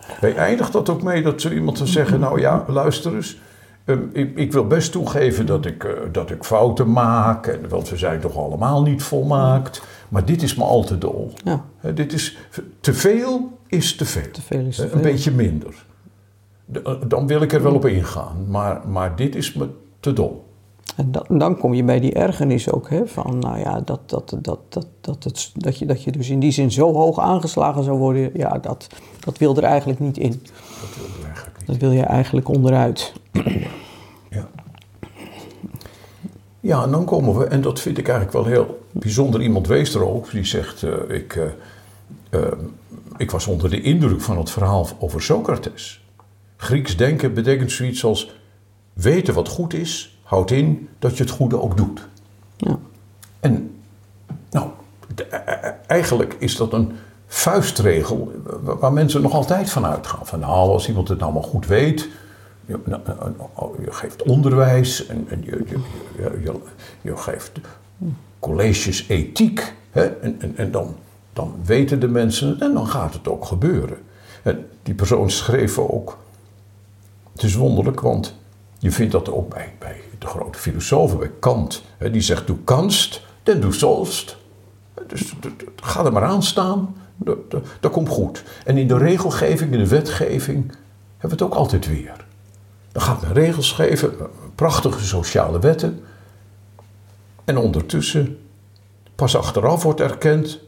[0.00, 3.38] Hij eindigt dat ook mee dat zo iemand zou zeggen: Nou ja, luister eens.
[3.84, 7.96] ehm, ik, ik wil best toegeven dat ik, dat ik fouten maak, en, want we
[7.96, 9.82] zijn toch allemaal niet volmaakt.
[10.12, 11.32] Maar dit is me al te dol.
[11.44, 12.36] ja, dit is,
[12.80, 14.30] te veel is te veel.
[14.32, 14.96] te veel is te veel.
[14.96, 15.84] Een beetje minder.
[16.64, 19.68] De- eh, dan wil ik er wel op ingaan, maar, maar dit is me
[20.00, 20.44] te dol.
[20.96, 23.06] En dan, dan kom je bij die ergernis ook, hè?
[23.06, 26.40] Van, nou ja, dat, dat, dat, dat, dat, het, dat, je, dat je dus in
[26.40, 28.86] die zin zo hoog aangeslagen zou worden, ja, dat,
[29.20, 30.30] dat wil er eigenlijk niet in.
[30.30, 31.66] Dat wil ik eigenlijk niet.
[31.66, 33.12] Dat wil je eigenlijk onderuit.
[34.30, 34.48] Ja.
[36.60, 39.42] Ja, en dan komen we, en dat vind ik eigenlijk wel heel bijzonder.
[39.42, 41.44] Iemand wees er ook, die zegt: eh, ik, eh,
[42.40, 42.52] eh,
[43.16, 46.04] ik was onder de indruk van het verhaal over Socrates.
[46.56, 48.34] Grieks denken betekent zoiets als:
[48.92, 52.08] weten wat goed is, houdt in dat je het goede ook doet.
[52.56, 52.78] Ja.
[53.40, 53.74] En
[54.50, 54.68] nou,
[55.14, 56.92] de- e- e- eigenlijk is dat een
[57.26, 60.26] vuistregel wa- waar mensen nog altijd van uitgaan.
[60.26, 62.08] Van nou, als iemand het nou maar goed weet,
[62.66, 65.78] je, nou, nou, nou, je geeft onderwijs en, en je, je,
[66.44, 66.60] je,
[67.02, 67.52] je, geeft
[68.42, 69.74] colleges ethiek.
[69.90, 70.04] Hè?
[70.04, 70.96] En, en, en dan,
[71.32, 73.98] dan weten de mensen het en dan gaat het ook gebeuren.
[74.42, 76.18] En die persoon schreef ook.
[77.32, 78.34] Het is wonderlijk, want
[78.78, 81.82] je vindt dat ook bij, bij de grote filosofen, bij Kant.
[81.98, 82.10] Hè?
[82.10, 84.36] Die zegt: Doe kanst, dan doe sollst.
[85.06, 85.34] Dus
[85.76, 87.36] ga er maar aan staan, dat,
[87.80, 88.44] dat komt goed.
[88.64, 90.64] En in de regelgeving, in de wetgeving,
[91.18, 92.26] hebben we het ook altijd weer.
[92.92, 94.14] Dan gaat men regels geven,
[94.54, 96.00] prachtige sociale wetten.
[97.44, 98.38] En ondertussen,
[99.14, 100.60] pas achteraf wordt erkend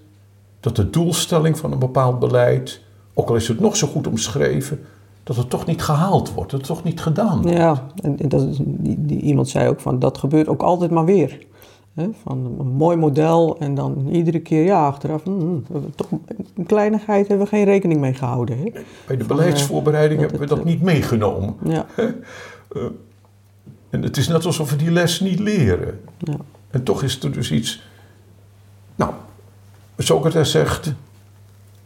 [0.61, 2.81] dat de doelstelling van een bepaald beleid,
[3.15, 4.81] ook al is het nog zo goed omschreven,
[5.23, 7.57] dat het toch niet gehaald wordt, dat het toch niet gedaan wordt.
[7.57, 11.47] Ja, en dat, die, die, iemand zei ook van dat gebeurt ook altijd maar weer.
[11.95, 16.09] van een mooi model en dan iedere keer ja, achteraf, hmm, toch
[16.57, 18.73] een kleinigheid hebben we geen rekening mee gehouden.
[19.07, 21.55] Bij de beleidsvoorbereiding hebben we dat eh, niet meegenomen.
[21.65, 21.87] Ja.
[22.75, 22.83] Eh,
[23.91, 26.01] en het is net alsof we die les niet leren.
[26.19, 26.37] Ja.
[26.75, 27.83] En toch is er dus iets.
[28.95, 29.13] Nou,
[29.99, 30.93] Socrates zegt.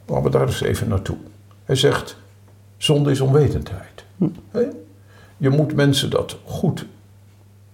[0.06, 1.16] Laten we daar eens even naartoe.
[1.64, 2.16] Hij zegt:
[2.76, 4.04] zonde is onwetendheid.
[4.16, 4.28] Hm.
[5.36, 6.86] Je moet mensen dat goed,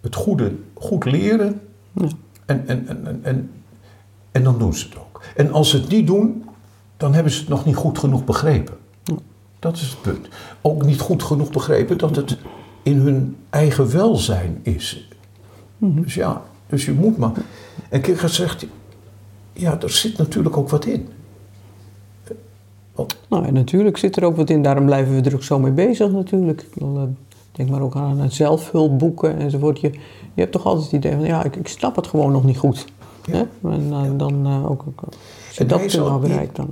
[0.01, 1.61] het goede goed leren.
[2.47, 3.51] En, en, en, en,
[4.33, 5.23] en dan doen ze het ook.
[5.37, 6.45] En als ze het niet doen,
[6.97, 8.77] dan hebben ze het nog niet goed genoeg begrepen.
[9.59, 10.29] Dat is het punt.
[10.61, 12.37] Ook niet goed genoeg begrepen dat het
[12.83, 15.09] in hun eigen welzijn is.
[15.79, 16.03] Mhm.
[16.03, 16.43] Dus ja,
[16.75, 17.33] dus je moet maar.
[17.89, 18.67] En Kierkegaard zegt,
[19.53, 21.09] ja, er zit natuurlijk ook wat in.
[22.95, 23.17] Wat?
[23.29, 25.73] Nou, en natuurlijk zit er ook wat in, daarom blijven we er ook zo mee
[25.73, 26.67] bezig natuurlijk.
[26.81, 27.03] Eh,
[27.53, 29.81] denk maar ook aan zelfhulpboeken enzovoort.
[29.81, 29.91] Je,
[30.35, 32.59] je hebt toch altijd het idee van, ja, ik, ik snap het gewoon nog niet
[32.59, 32.85] goed.
[33.25, 33.47] Ja.
[33.63, 34.85] En uh, dan uh, ook,
[35.47, 36.69] als je dat punt bereikt dan...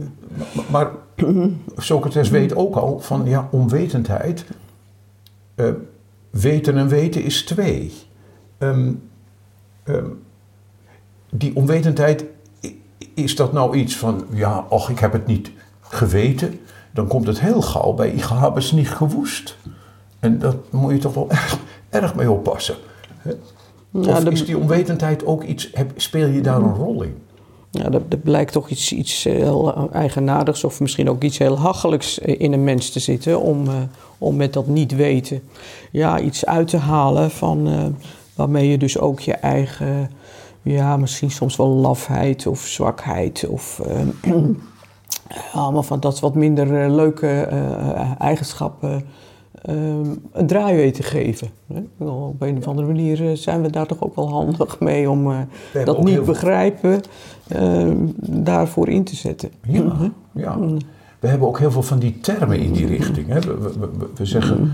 [0.52, 0.90] Maar, maar
[1.76, 4.44] Socrates weet ook al van, ja, onwetendheid...
[5.56, 5.70] Uh,
[6.30, 7.92] weten en weten is twee.
[8.58, 9.02] Um,
[9.84, 10.22] um,
[11.30, 12.24] die onwetendheid,
[13.14, 16.60] is dat nou iets van, ja, och, ik heb het niet geweten?
[16.92, 19.56] Dan komt het heel gauw bij, ik heb het niet gewoest.
[20.20, 22.74] En dat moet je toch wel erg, erg mee oppassen.
[23.92, 27.16] Of is die onwetendheid ook iets, heb, speel je daar een rol in?
[27.70, 32.18] Ja, dat, dat, blijkt toch iets, iets heel eigenaardigs of misschien ook iets heel hachelijks
[32.18, 33.68] in een mens te zitten om,
[34.18, 35.42] om met dat niet weten
[35.90, 37.84] ja, iets uit te halen van uh,
[38.42, 40.10] waarmee je dus ook je eigen,
[40.62, 43.80] ja, misschien soms wel lafheid of zwakheid of
[45.52, 47.48] allemaal van dat wat minder leuke
[48.18, 49.04] eigenschappen
[49.62, 51.48] een draai weten te geven.
[51.98, 55.46] Op een of andere manier zijn we daar toch ook wel handig mee om
[55.84, 57.00] dat niet begrijpen
[58.16, 59.50] daarvoor in te zetten.
[59.66, 60.58] Ja, ja.
[61.20, 63.28] We hebben ook heel veel van die termen in die richting.
[63.28, 63.40] Hè?
[63.40, 64.72] We, we, we, zeggen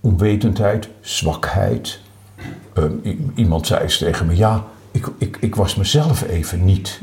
[0.00, 2.00] onwetendheid, zwakheid.
[2.72, 2.92] Ehm,
[3.34, 6.98] iemand zei eens tegen me, ja, ik, ik, ik was mezelf even niet.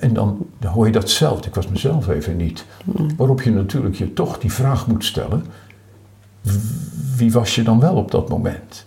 [0.00, 2.64] En dan, dan, hoor je dat zelf, ik was mezelf even niet.
[3.16, 5.44] Waarop je natuurlijk je toch die vraag moet stellen,
[7.16, 8.86] wie was je dan wel op dat moment?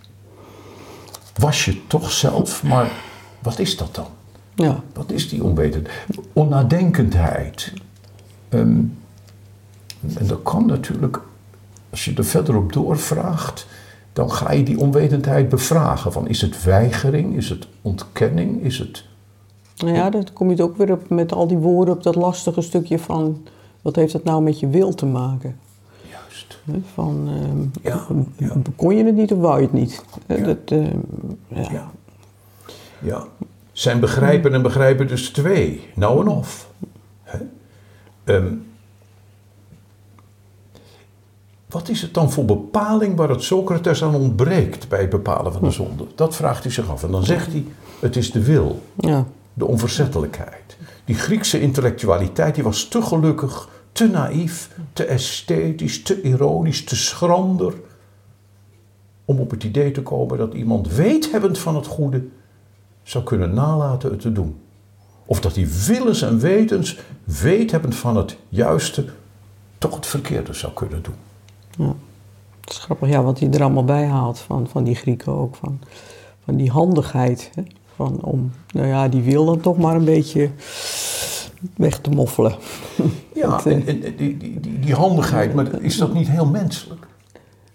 [1.35, 2.91] Was je toch zelf, maar
[3.39, 4.07] wat is dat dan?
[4.55, 4.83] Ja.
[4.93, 5.97] Wat is die onwetendheid?
[6.33, 7.73] Onnadenkendheid.
[8.49, 8.81] Ehm,
[10.17, 11.21] en dat kan natuurlijk,
[11.89, 13.67] als je er verder op doorvraagt,
[14.13, 16.11] dan ga je die onwetendheid bevragen.
[16.11, 19.05] Van is het weigering, is het ontkenning, is het...
[19.77, 22.61] Nou ja, dan kom je ook weer op met al die woorden op dat lastige
[22.61, 23.43] stukje van...
[23.81, 25.59] wat heeft dat nou met je wil te maken?
[26.09, 26.59] Juist.
[26.93, 28.05] Van, uh, ja,
[28.37, 28.55] ja.
[28.75, 30.03] kon je het niet of wou je het niet?
[30.27, 30.37] Ja.
[30.37, 30.87] Dat, uh,
[31.47, 31.91] ja.
[32.99, 33.23] ja.
[33.71, 35.89] Zijn begrijpen en begrijpen dus twee.
[35.95, 36.71] Nou en of.
[38.25, 38.65] Um,
[41.73, 45.61] wat is het dan voor bepaling waar het Socrates aan ontbreekt bij het bepalen van
[45.61, 45.73] de hm.
[45.73, 46.05] zonde?
[46.15, 47.03] Dat vraagt hij zich af.
[47.03, 47.65] En dan zegt hij,
[47.99, 49.25] het is de wil, ja.
[49.53, 50.77] de onverzettelijkheid.
[51.05, 57.73] Die Griekse intellectualiteit die was te gelukkig, te naïef, te esthetisch, te ironisch, te schrander.
[59.25, 62.25] Om op het idee te komen dat iemand weethebbend van het goede
[63.03, 64.59] zou kunnen nalaten het te doen.
[65.25, 69.05] Of dat hij willens en wetens, weethebbend van het juiste,
[69.77, 71.15] toch het verkeerde zou kunnen doen.
[71.77, 71.95] Ja.
[72.59, 75.55] Het is grappig, ja, wat hij er allemaal bij haalt van, van die Grieken ook.
[75.55, 75.79] Van,
[76.43, 77.51] van die handigheid.
[77.55, 77.63] Hè?
[77.95, 80.49] Van om, nou ja, die wil dan toch maar een beetje
[81.75, 82.55] weg te moffelen.
[83.33, 87.07] Ja, en, en die, die, die, die, handigheid, maar is dat niet heel menselijk?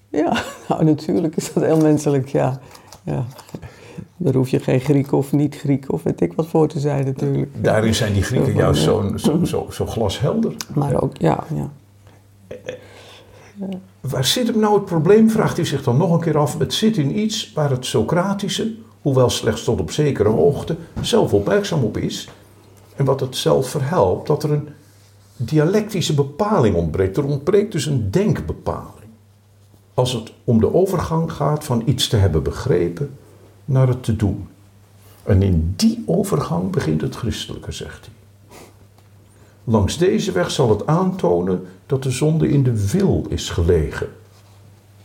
[0.09, 2.61] Ja, nou natuurlijk is dat heel menselijk, ja.
[3.05, 3.27] ja.
[4.17, 7.65] Daar hoef je geen Griek of niet-Griek of weet ik wat voor te zijn natuurlijk.
[7.65, 10.55] Daarin zijn die Grieken juist zo, zo, zo, zo glashelder.
[10.75, 11.71] Maar ook, ja, ja.
[14.01, 16.59] Waar zit hem nou het probleem, vraagt hij zich dan nog een keer af.
[16.59, 21.85] Het zit in iets waar het Socratische, hoewel slechts tot op zekere hoogte, zelf opmerkzaam
[21.85, 22.29] op is.
[22.97, 24.69] En wat het zelf verhelpt, dat er een
[25.37, 27.17] dialectische bepaling ontbreekt.
[27.17, 29.11] Er ontbreekt dus een denkbepaling.
[29.95, 33.11] Als het om de overgang gaat van iets te hebben begrepen
[33.65, 34.49] naar het te doen.
[35.23, 38.15] En in die overgang begint het christelijke, zegt hij.
[39.65, 44.09] Langs deze weg zal het aantonen dat de zonde in de wil is gelegen.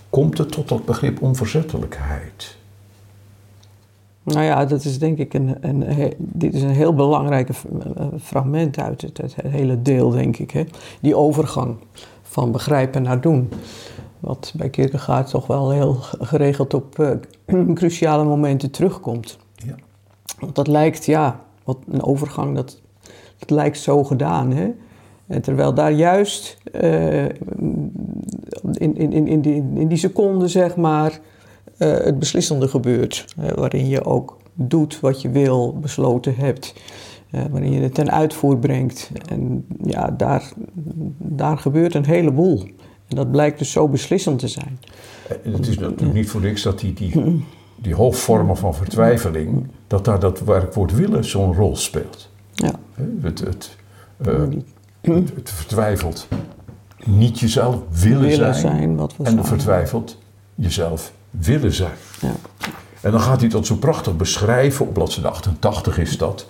[0.10, 2.58] Komt het tot dat begrip onverzettelijkheid?
[4.24, 7.56] Nou ja, dat is denk ik een, een, dit is een heel belangrijk eh,
[8.22, 10.52] fragment uit het, het, hele deel, denk ik.
[10.52, 10.64] Hè?
[11.02, 11.76] Die overgang
[12.22, 13.50] van begrijpen naar doen.
[14.20, 17.12] Wat bij Kierkegaard toch wel heel geregeld op uh,
[17.74, 19.38] cruciale momenten terugkomt.
[19.56, 19.76] Ja.
[20.40, 22.82] Want dat lijkt, ja, wat een overgang, dat,
[23.38, 24.52] dat lijkt zo gedaan.
[24.52, 24.72] Hè?
[25.34, 27.32] En terwijl daar juist uh, in,
[28.72, 31.20] in, in, in, die, in die seconde, zeg maar,
[31.78, 33.26] uh, het beslissende gebeurt.
[33.56, 36.74] waarin je ook doet wat je wil, besloten hebt.
[37.52, 39.12] waarin je het ten uitvoer brengt.
[39.30, 40.52] En ja, daar,
[41.18, 42.64] daar gebeurt een heleboel.
[43.08, 44.80] En dat blijkt dus zo beslissend te zijn.
[45.28, 50.20] Het is natuurlijk niet voor niks dat die, die, die hoofdvormen van vertwijfeling, dat daar
[50.20, 52.30] dat werkwoord willen zo'n rol speelt.
[52.52, 52.72] Ja.
[53.22, 53.78] Het, het,
[54.28, 54.44] uh,
[55.12, 56.28] het, het, vertwijfelt
[57.04, 59.46] niet jezelf willen, willen zijn, zijn wat we en zijn.
[59.46, 60.18] vertwijfelt
[60.56, 61.96] jezelf willen zijn.
[62.22, 62.36] Ja.
[63.02, 66.48] En dan gaat hij dat zo prachtig beschrijven, op bladzijde 88 is dat.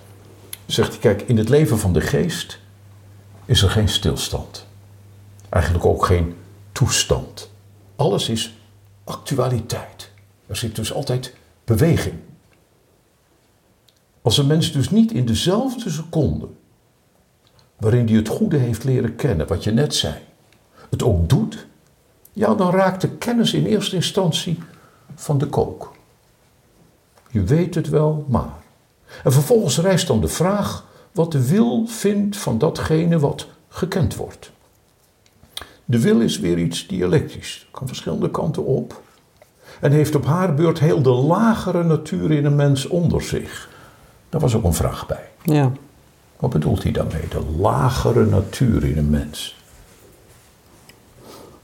[0.65, 2.59] Zegt hij, kijk, in het leven van de geest
[3.45, 4.67] is er geen stilstand.
[5.49, 6.35] Eigenlijk ook geen
[6.71, 7.49] toestand.
[7.95, 8.57] Alles is
[9.03, 10.11] actualiteit.
[10.47, 12.15] Er zit dus altijd beweging.
[14.21, 16.47] Als een mens dus niet in dezelfde seconde
[17.83, 20.13] waarin hij het goede heeft leren kennen, wat je net zei,
[20.89, 21.65] het ook doet,
[22.31, 24.59] ja, dan raakt de kennis in eerste instantie
[25.15, 25.91] van de kook.
[27.29, 28.53] Je weet het wel, maar.
[29.23, 34.51] En vervolgens rijst dan de vraag wat de wil vindt van datgene wat gekend wordt.
[35.85, 39.01] De wil is weer iets dialectisch, kan verschillende kanten op.
[39.81, 43.69] En heeft op haar beurt heel de lagere natuur in een mens onder zich.
[44.29, 45.29] Daar was ook een vraag bij.
[45.43, 45.71] Ja.
[46.43, 47.27] Wat bedoelt hij daarmee?
[47.29, 49.61] De lagere natuur in een mens.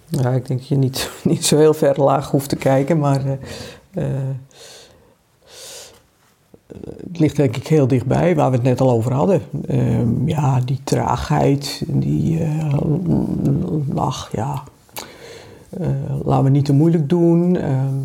[0.08, 3.26] Ja, ik denk dat je niet, niet zo heel ver laag hoeft te kijken, maar
[3.26, 3.34] uh,
[3.94, 4.06] uh,
[7.08, 9.42] het ligt denk ik heel dichtbij, waar we het net al over hadden.
[9.68, 12.74] Uh, ja, die traagheid, die uh,
[13.94, 14.64] lach, ja.
[16.24, 17.56] laten we niet te moeilijk doen.
[17.56, 17.96] Ehm,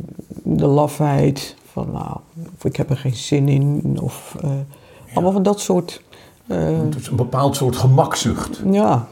[0.42, 2.16] de lafheid, van nou,
[2.56, 4.36] of ik heb er geen zin in, of
[5.12, 6.02] allemaal van dat soort
[6.90, 8.62] dus een bepaald soort gemakzucht.
[8.70, 9.08] Ja.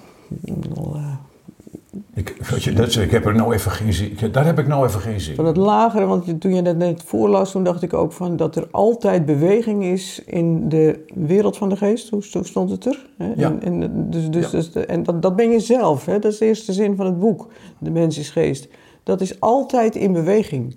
[2.14, 4.86] Ik, wat je zei, ik heb er nou even geen zin Daar heb ik nou
[4.86, 7.92] even geen zin Van het lagere, want toen je dat net voorlas, toen dacht ik
[7.92, 12.10] ook van dat er altijd beweging is in de wereld van de geest.
[12.10, 13.06] Hoe, stond het er?
[13.16, 13.32] Hè?
[13.36, 13.56] Ja.
[13.60, 16.18] En, en, dus, dus, dus, en dat, dat ben je zelf, hè?
[16.18, 18.68] dat is de eerste zin van het boek, De mens is geest.
[19.02, 20.76] Dat is altijd in beweging.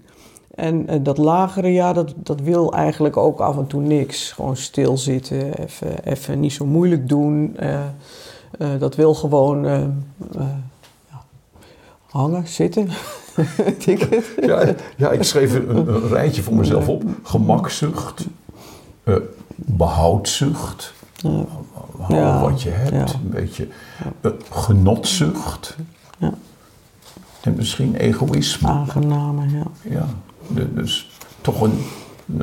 [0.56, 4.32] En uh, dat lagere, ja, dat, dat wil eigenlijk ook af en toe niks.
[4.32, 7.56] Gewoon stilzitten, even, even niet zo moeilijk doen.
[7.60, 7.80] Uh,
[8.60, 9.63] uh, dat wil gewoon
[10.34, 10.62] ja,
[12.10, 12.89] hangen, zitten.
[14.41, 17.04] ja, ja, ik schreef een, een, rijtje voor mezelf op.
[17.24, 18.26] Gemakzucht,
[19.56, 20.94] behoudzucht,
[22.08, 23.68] ja, wat je hebt, een beetje
[24.50, 25.76] genotzucht.
[27.46, 28.68] En misschien egoïsme.
[28.68, 29.63] Aangename, ja.
[29.82, 30.06] Ja.
[30.48, 31.10] Dus
[31.42, 31.80] toch een...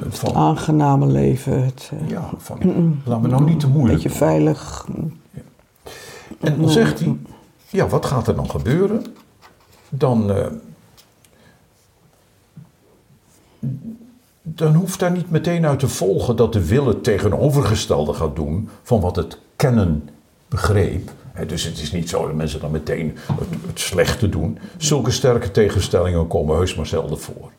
[0.09, 1.65] Van, aangename leven.
[1.65, 4.87] Het, eh, ja, van, laat me nou niet te moeilijk Beetje veilig.
[5.31, 5.43] Ja.
[6.41, 7.17] En dan zegt hij,
[7.71, 9.05] ja, wat gaat er dan gebeuren?
[9.88, 10.46] Dan, uh,
[14.42, 18.69] dan hoeft daar niet meteen uit te volgen dat de wil het tegenovergestelde gaat doen
[18.83, 20.09] van wat het kennen
[20.48, 21.11] begreep.
[21.46, 24.59] dus het is niet zo dat mensen dan meteen het, het slechte doen.
[24.77, 27.50] Zulke sterke tegenstellingen komen heus maar zelden voor.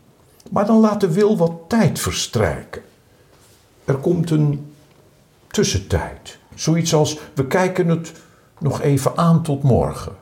[0.52, 2.82] Maar dan laat de wil wat tijd verstrijken.
[3.86, 4.74] Er komt een
[5.48, 6.38] tussentijd.
[6.56, 8.12] Zoiets als we kijken het
[8.60, 10.16] nog even aan tot morgen.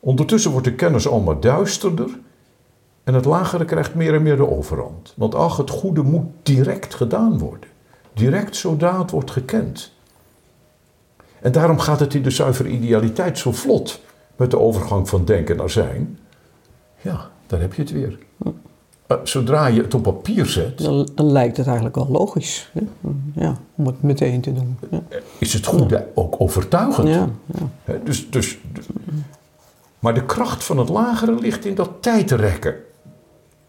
[0.00, 2.08] Ondertussen wordt de kennis allemaal duisterder
[3.04, 5.12] en het lagere krijgt meer en meer de overhand.
[5.16, 7.68] Want ach, het goede moet direct gedaan worden.
[8.12, 9.92] Direct zodra het wordt gekend.
[11.40, 14.00] En daarom gaat het in de zuivere idealiteit zo vlot
[14.36, 16.18] met de overgang van denken naar zijn.
[17.00, 18.18] Ja, daar heb je het weer.
[19.06, 20.78] Eh, zodra je het op papier zet.
[20.78, 22.80] Dan, dan lijkt het eigenlijk wel logisch hè?
[23.34, 24.78] Ja, om het meteen te doen.
[24.90, 25.02] Ja.
[25.38, 27.08] Is het goede ook overtuigend?
[27.08, 27.28] Ja,
[28.04, 28.58] dus, dus
[29.98, 32.74] Maar de kracht van het lagere ligt in dat tijdrekken.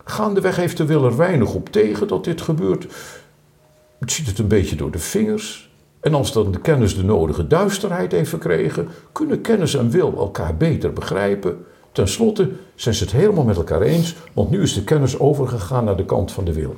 [0.03, 2.87] Gaandeweg heeft de wil er weinig op tegen dat dit gebeurt.
[3.99, 5.69] Het ziet het een beetje door de vingers.
[5.99, 10.57] En als dan de kennis de nodige duisterheid heeft verkregen, kunnen kennis en wil elkaar
[10.57, 11.65] beter begrijpen.
[11.95, 15.83] Ten slotte zijn ze het helemaal met elkaar eens, want nu is de kennis overgegaan
[15.83, 16.75] naar de kant van de wil.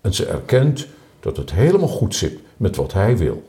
[0.00, 0.86] En ze erkent
[1.20, 3.42] dat het helemaal goed zit met wat hij wil.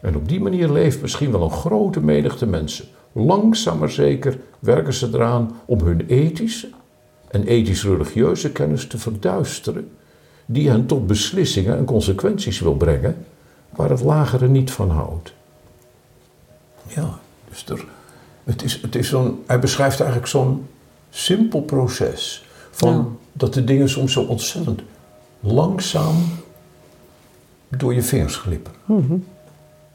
[0.00, 2.84] En op die manier leeft misschien wel een grote menigte mensen.
[3.12, 6.68] Langzaam maar zeker werken ze eraan om hun ethische
[7.30, 9.90] en ethisch-religieuze kennis te verduisteren,
[10.46, 13.24] die hen tot beslissingen en consequenties wil brengen
[13.70, 15.32] waar het lagere niet van houdt.
[16.86, 17.18] Ja,
[17.48, 17.84] dus er,
[18.44, 20.66] het is, het is zo'n, hij beschrijft eigenlijk zo'n
[21.10, 24.80] simpel proces van dat de dingen soms zo ontzettend
[25.40, 26.14] langzaam
[27.68, 28.72] door je vingers glippen.
[28.84, 29.16] Mhm.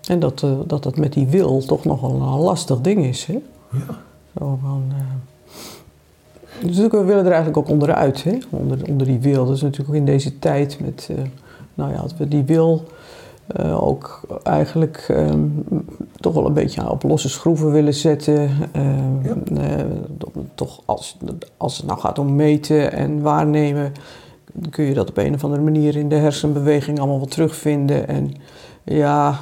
[0.08, 3.26] En dat, uh, dat met die wil toch nogal een lastig ding is.
[3.26, 3.40] Hè?
[3.72, 3.98] Ja.
[4.38, 6.68] Zo van, uh...
[6.68, 8.38] dus we willen er eigenlijk ook onderuit, hè?
[8.50, 9.46] Onder, onder die wil.
[9.46, 11.18] Dat is natuurlijk ook in deze tijd met, uh,
[11.74, 12.88] nou ja, dat we die wil
[13.80, 15.48] ook eigenlijk ehm,
[16.20, 18.50] toch wel een beetje op losse schroeven willen zetten.
[19.24, 19.86] Ja.
[20.56, 21.18] toch als,
[21.58, 23.92] als het nou gaat om meten en waarnemen,
[24.70, 28.08] kun je dat op een of andere manier in de hersenbeweging allemaal wel terugvinden.
[28.08, 28.34] En
[28.90, 29.40] ja,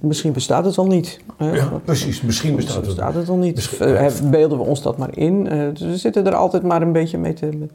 [0.00, 1.20] misschien bestaat het al niet.
[1.38, 2.22] Ja, precies.
[2.22, 3.54] Misschien bestaat, het, bestaat het al niet.
[3.54, 5.44] Misschien, beelden we ons dat maar in.
[5.44, 7.68] Dus we zitten er altijd maar een beetje mee, te,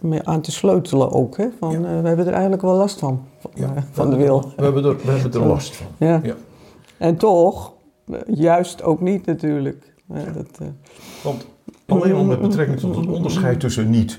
[0.00, 1.36] mee aan te sleutelen ook.
[1.36, 1.48] Hè?
[1.58, 1.78] Van, ja.
[1.78, 4.52] uh, we hebben er eigenlijk wel last van, van, ja, van de wil.
[4.56, 5.86] We hebben er, we hebben er last van.
[5.98, 6.20] Ja.
[6.22, 6.34] ja.
[6.98, 7.72] En toch,
[8.26, 9.94] juist ook niet natuurlijk.
[10.06, 10.68] Dat, uh...
[11.22, 11.46] Want
[11.86, 14.18] alleen al met betrekking tot het onderscheid tussen niet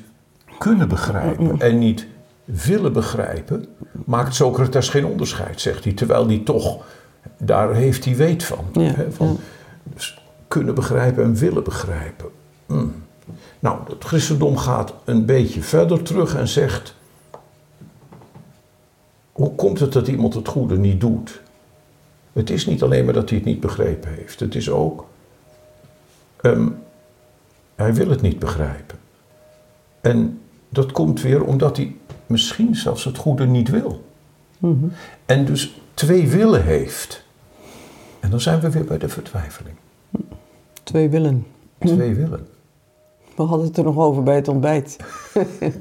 [0.57, 2.07] kunnen begrijpen en niet
[2.43, 3.65] willen begrijpen,
[4.05, 5.93] maakt Socrates geen onderscheid, zegt hij.
[5.93, 6.85] Terwijl hij toch,
[7.37, 8.65] daar heeft hij weet van.
[8.73, 9.33] Ja, hè, van ja.
[9.83, 12.29] dus kunnen begrijpen en willen begrijpen.
[12.65, 12.85] Hm.
[13.59, 16.95] Nou, het christendom gaat een beetje verder terug en zegt:
[19.31, 21.41] hoe komt het dat iemand het goede niet doet?
[22.33, 24.39] Het is niet alleen maar dat hij het niet begrepen heeft.
[24.39, 25.05] Het is ook,
[26.41, 26.77] um,
[27.75, 28.97] hij wil het niet begrijpen.
[30.01, 31.95] En dat komt weer omdat hij
[32.34, 34.03] misschien zelfs het goede niet wil.
[34.57, 34.91] Mm -hmm.
[35.25, 37.23] En dus twee willen heeft.
[38.19, 39.75] En dan zijn we weer bij de vertwijfeling.
[40.84, 41.45] Twee willen.
[41.79, 42.47] Twee willen.
[43.36, 44.97] We hadden het er nog over bij het ontbijt.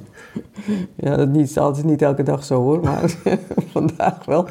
[1.05, 3.15] ja, dat is altijd niet elke dag zo hoor, maar
[3.73, 4.49] vandaag wel.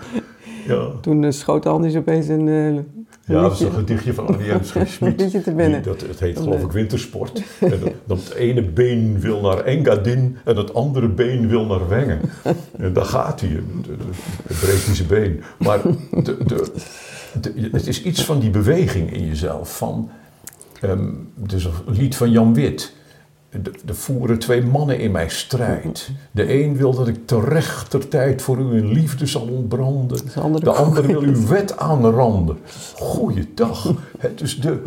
[0.68, 0.90] Ja.
[1.02, 3.01] Toen uh, schoot Anders opeens een.
[3.32, 4.52] Ja, dat is een gedichtje van Annie
[4.86, 5.44] Schmid.
[5.44, 5.84] te binnen.
[5.84, 7.42] Dat, het heet geloof ik wintersport.
[7.60, 11.88] En dat, dat het ene been wil naar Engadin en het andere been wil naar
[11.88, 12.20] Wengen.
[12.78, 13.50] En daar gaat hij,
[14.48, 15.42] het breekt zijn been.
[15.58, 15.82] Maar
[16.24, 16.72] de, de,
[17.42, 19.78] de, het is iets van die beweging in jezelf.
[19.78, 20.10] Van,
[20.84, 22.94] um, dus een lied van Jan Wit.
[23.86, 26.12] Er voeren twee mannen in mij strijd.
[26.32, 30.26] De een wil dat ik ter tijd voor u in liefde zal ontbranden.
[30.34, 32.58] De andere, de ander wil uw wet aanranden.
[32.96, 33.94] Goeiedag.
[34.18, 34.84] Het is de...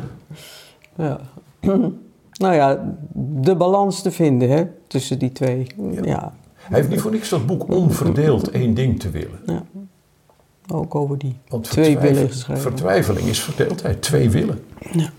[0.97, 1.21] Ja.
[2.35, 5.67] Nou ja, de balans te vinden hè, tussen die twee.
[5.93, 6.03] Ja.
[6.03, 6.35] ja.
[6.55, 9.39] Hij heeft niet voor niks dat boek onverdeeld één ding te willen.
[9.47, 9.63] Ja.
[10.73, 12.63] Ook over die Want twee willen geschreven.
[12.63, 14.03] Vertwijfeling is verdeeldheid.
[14.03, 14.65] Twee willen.
[14.93, 15.11] Ja.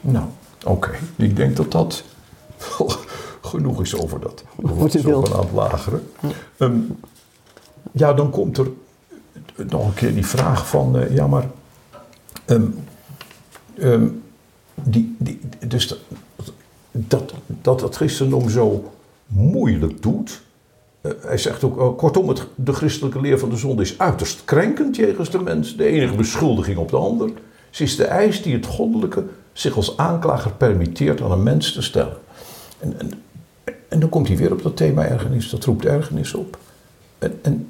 [0.00, 0.26] Nou,
[0.64, 0.70] oké.
[0.70, 0.98] Okay.
[1.16, 2.04] Ik denk dat dat
[3.50, 4.44] genoeg is over dat.
[4.56, 6.00] Wordt het zo aan het lagere.
[6.20, 6.28] Ja.
[6.58, 6.98] Um,
[7.92, 8.66] ja, dan komt er
[9.56, 11.46] nog een keer die vraag van, uh, ja maar,
[12.46, 12.74] um,
[13.78, 14.22] um,
[14.74, 15.98] die, die, dus dat,
[16.90, 18.92] dat, dat het christendom zo
[19.26, 20.42] moeilijk doet.
[21.02, 24.44] Uh, hij zegt ook, uh, kortom, het, de christelijke leer van de zonde is uiterst
[24.44, 25.76] krenkend jegens de mens.
[25.76, 27.30] De enige beschuldiging op de ander.
[27.70, 31.82] Ze is de eis die het goddelijke zich als aanklager permitteert aan een mens te
[31.82, 32.16] stellen.
[32.82, 33.22] En,
[33.88, 36.58] en, dan komt hij weer op dat thema ergernis, dat roept ergernis op.
[37.18, 37.68] En, en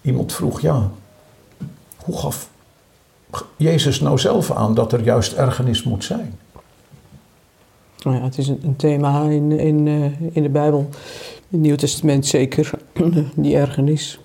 [0.00, 0.90] iemand vroeg, ja,
[1.96, 2.50] hoe gaf
[3.56, 6.38] Jezus nou zelf aan dat er juist ergernis moet zijn?
[8.02, 10.88] Nou ja, het is een, een thema in, in, uh, in de Bijbel, in
[11.48, 12.70] het Nieuw Testament zeker,
[13.34, 14.18] die ergernis.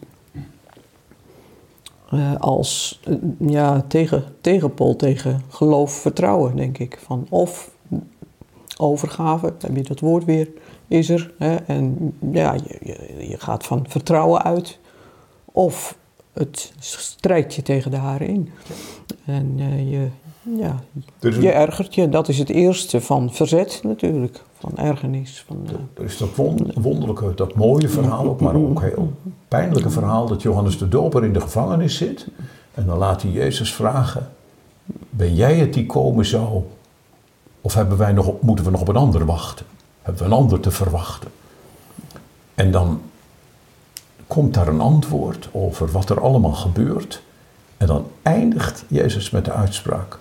[2.14, 7.00] Uh, als uh, ja, tegen, tegenpol tegen geloof, vertrouwen, denk ik.
[7.02, 7.72] Van of
[8.80, 10.50] overgave, heb je dat woord weer,
[10.88, 11.34] is er.
[11.38, 11.56] Hè?
[11.56, 14.80] En ja, je, je, je, gaat van vertrouwen uit.
[15.46, 15.98] Of
[16.34, 18.50] het strijdt je tegen de haren in.
[19.26, 20.08] En uh, je,
[20.58, 20.80] ja,
[21.20, 22.10] dus je ergert je.
[22.10, 24.42] Dat is het eerste van verzet natuurlijk.
[24.54, 25.44] Van ergernis.
[25.48, 26.30] Van, uh, er is dat
[26.76, 29.14] wonderlijke, dat mooie verhaal ook, maar ook heel
[29.48, 32.28] pijnlijke verhaal dat Johannes de Doper in de gevangenis zit.
[32.74, 34.30] En dan laat hij Jezus vragen,
[35.10, 36.64] ben jij het die komen zou
[37.62, 39.66] Of hebben wij nog op, moeten we nog op een ander wachten?
[40.02, 41.30] Hebben we een ander te verwachten?
[42.56, 43.02] En dan
[44.28, 47.22] komt daar een antwoord over wat er allemaal gebeurt.
[47.78, 50.20] En dan eindigt Jezus met de uitspraak.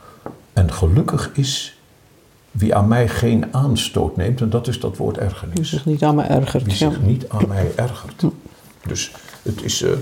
[0.53, 1.79] En gelukkig is
[2.51, 5.57] wie aan mij geen aanstoot neemt, en dat is dat woord ergernis.
[5.57, 6.65] Wie zich niet aan mij ergert.
[6.65, 8.25] Wie zich niet aan mij ergert.
[8.87, 9.13] Dus
[9.43, 9.93] het is, uh,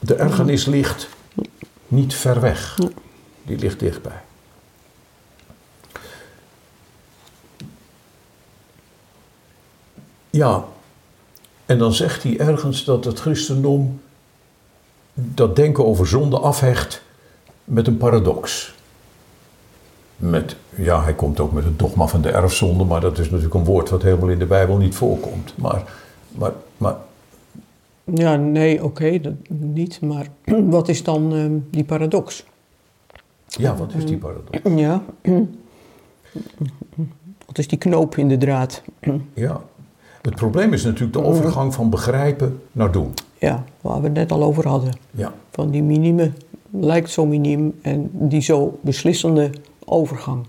[0.00, 1.08] de ergernis ligt
[1.88, 2.78] niet ver weg.
[3.42, 4.22] Die ligt dichtbij.
[10.34, 10.64] Ja,
[11.66, 14.00] en dan zegt hij ergens dat het christendom
[15.14, 17.02] dat denken over zonde afhecht
[17.64, 18.74] met een paradox.
[20.16, 23.54] Met, ja, hij komt ook met het dogma van de erfzonde, maar dat is natuurlijk
[23.54, 25.54] een woord wat helemaal in de Bijbel niet voorkomt.
[25.56, 25.82] Maar,
[26.28, 26.96] maar, maar
[28.04, 30.00] ja, nee, oké, dat niet.
[30.00, 30.26] Maar
[30.76, 32.44] wat is dan uh, die paradox?
[33.46, 34.58] Ja, wat is die paradox?
[34.76, 35.02] Ja.
[37.46, 38.82] Wat is die knoop in de draad?
[39.34, 39.62] Ja.
[40.24, 43.14] Het probleem is natuurlijk de overgang van begrijpen naar doen.
[43.38, 44.92] Ja, waar we het net al over hadden.
[45.10, 45.34] Ja.
[45.50, 46.32] Van die minime,
[46.70, 49.50] lijkt zo miniem, en die zo beslissende
[49.84, 50.46] overgang.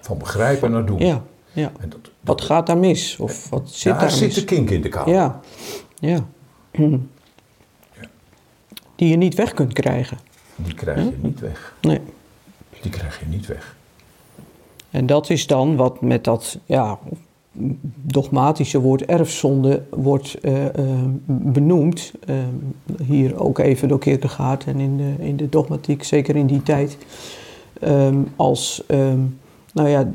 [0.00, 0.98] Van begrijpen naar doen.
[0.98, 1.22] Ja,
[1.52, 1.72] ja.
[1.80, 3.16] En dat, wat gaat daar mis?
[3.18, 4.34] Of wat zit daar, daar zit mis?
[4.34, 5.14] de kink in de kamer.
[5.14, 5.40] Ja,
[5.98, 6.18] ja.
[6.72, 6.98] ja.
[8.96, 10.18] Die je niet weg kunt krijgen.
[10.56, 11.74] Die krijg je niet weg.
[11.80, 12.00] Nee.
[12.80, 13.76] Die krijg je niet weg.
[14.90, 16.98] En dat is dan wat met dat ja,
[18.02, 20.70] dogmatische woord erfzonde wordt uh, uh,
[21.26, 22.12] benoemd.
[22.30, 22.36] Uh,
[23.06, 26.98] hier ook even door Kierkegaard en in de, in de dogmatiek, zeker in die tijd.
[27.82, 29.38] Um, als, um,
[29.72, 30.12] nou ja,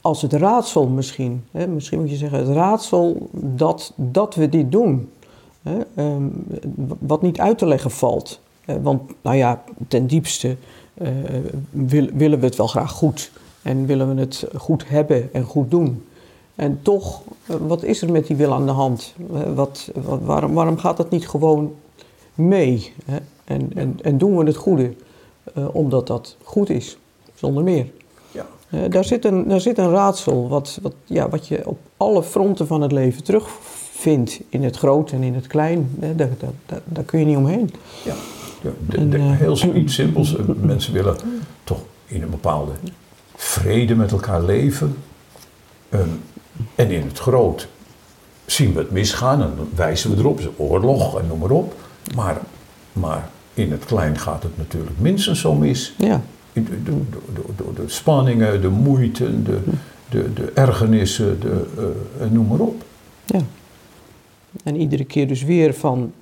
[0.00, 1.44] als het raadsel misschien.
[1.50, 5.08] Hè, misschien moet je zeggen, het raadsel dat, dat we dit doen.
[5.62, 6.44] Hè, um,
[6.98, 8.40] wat niet uit te leggen valt.
[8.82, 10.56] want, nou ja, ten diepste
[11.70, 13.30] wil, willen we het wel graag goed.
[13.62, 16.02] En willen we het goed hebben en goed doen.
[16.54, 19.14] En toch, eh, wat is er met die wil aan de hand?
[19.32, 21.74] Eh, wat, wat, waarom, waarom gaat dat niet gewoon
[22.34, 22.92] mee?
[23.04, 23.18] Hè?
[23.44, 24.92] En, en, en doen we het goede
[25.58, 26.98] uh, omdat dat goed is,
[27.34, 27.86] zonder meer?
[28.30, 28.46] Ja.
[28.70, 32.22] Uh, daar, zit een, daar zit een raadsel wat, wat, ja, wat je op alle
[32.22, 34.40] fronten van het leven terugvindt.
[34.48, 35.96] In het groot en in het klein.
[36.00, 36.14] Hè?
[36.14, 36.28] Daar,
[36.84, 37.70] daar, kun je niet omheen.
[38.04, 38.14] Ja,
[38.62, 40.36] ja de, en, de, heel iets simpels.
[40.60, 41.16] Mensen willen
[41.64, 42.72] toch in een bepaalde
[43.36, 44.96] vrede met elkaar leven.
[45.90, 46.20] Um,
[46.74, 47.68] en in het groot
[48.46, 51.74] zien we het misgaan en wijzen we erop, oorlog en noem maar op.
[52.14, 52.40] Maar,
[52.92, 55.94] maar in het klein gaat het natuurlijk minstens zo mis.
[55.98, 56.22] Ja.
[56.52, 57.00] Door
[57.56, 59.60] de, de, spanningen, de moeite, de,
[60.08, 61.66] de, de ergernissen, de,
[62.20, 62.84] uh, noem maar op.
[63.24, 63.40] Ja.
[64.64, 66.12] En iedere keer dus weer van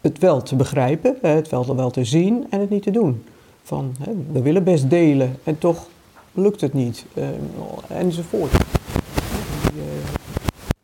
[0.00, 3.22] het wel te begrijpen, het wel, wel te zien en het niet te doen.
[3.62, 5.86] Van hè, we willen best delen en toch
[6.32, 7.24] lukt het niet, uh,
[7.88, 8.52] enzovoort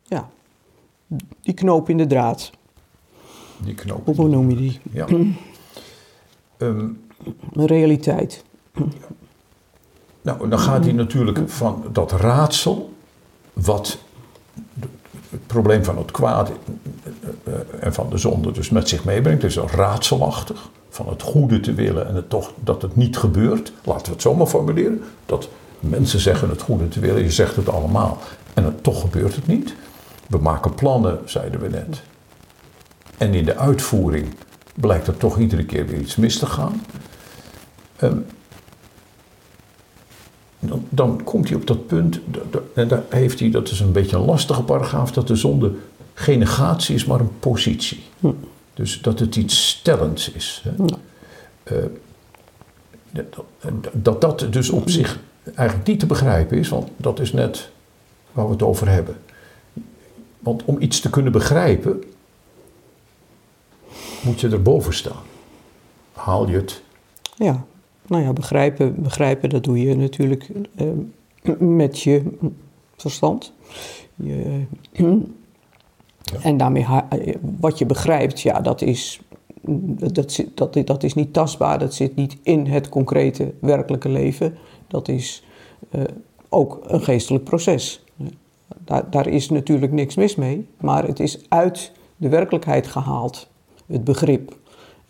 [0.07, 0.29] ja,
[1.41, 2.51] die knoop in de draad.
[3.57, 4.15] Die knoop.
[4.15, 4.79] Hoe noem je die?
[4.91, 5.07] Ja.
[6.57, 7.05] um,
[7.53, 8.43] Een realiteit.
[10.21, 12.93] Nou, dan gaat hij natuurlijk van dat raadsel,
[13.53, 13.97] wat
[15.29, 16.51] het probleem van het kwaad
[17.43, 20.69] eh, en van de zonde dus met zich meebrengt, is raadselachtig.
[20.89, 23.73] Van het goede te willen en het toch, dat het niet gebeurt.
[23.83, 25.03] Laten we het zo maar formuleren.
[25.25, 25.49] Dat
[25.79, 28.17] mensen zeggen het goede te willen, je zegt het allemaal.
[28.53, 29.75] En het, toch gebeurt het niet.
[30.27, 32.01] We maken plannen, zeiden we net.
[33.17, 34.27] En in de uitvoering
[34.75, 36.81] blijkt er toch iedere keer weer iets mis te gaan.
[38.01, 38.25] Um,
[40.59, 42.19] dan, dan, komt hij op dat punt,
[42.73, 45.71] en daar heeft hij, dat is een beetje een lastige paragraaf, dat de zonde
[46.13, 48.03] geen negatie is, maar een positie.
[48.19, 48.31] Hm.
[48.73, 50.63] Dus dat het iets stellends is.
[50.63, 50.71] Hè.
[50.75, 50.87] Hm.
[51.71, 51.77] Uh,
[53.11, 53.45] dat,
[53.91, 55.19] dat dat dus op zich
[55.55, 57.69] eigenlijk niet te begrijpen is, want dat is net
[58.31, 59.17] waar we het over hebben.
[60.47, 62.03] Want om iets te kunnen begrijpen,
[64.23, 65.23] moet je erboven staan.
[66.13, 66.81] Haal je het?
[67.35, 67.65] Ja,
[68.05, 70.87] nou ja, begrijpen, begrijpen dat doe je natuurlijk eh,
[71.59, 72.23] met je
[72.95, 73.53] verstand.
[74.15, 74.63] Je,
[76.41, 76.85] En daarmee,
[77.59, 79.21] wat je begrijpt, ja, dat is,
[80.13, 84.57] dat, dat, dat is niet tastbaar, dat zit niet in het concrete werkelijke leven.
[84.87, 85.43] Dat is
[85.91, 86.01] uh,
[86.49, 88.01] ook een geestelijk proces.
[88.77, 93.47] Daar, daar, is natuurlijk niks mis mee, maar het is uit de werkelijkheid gehaald.
[93.85, 94.55] Het begrip,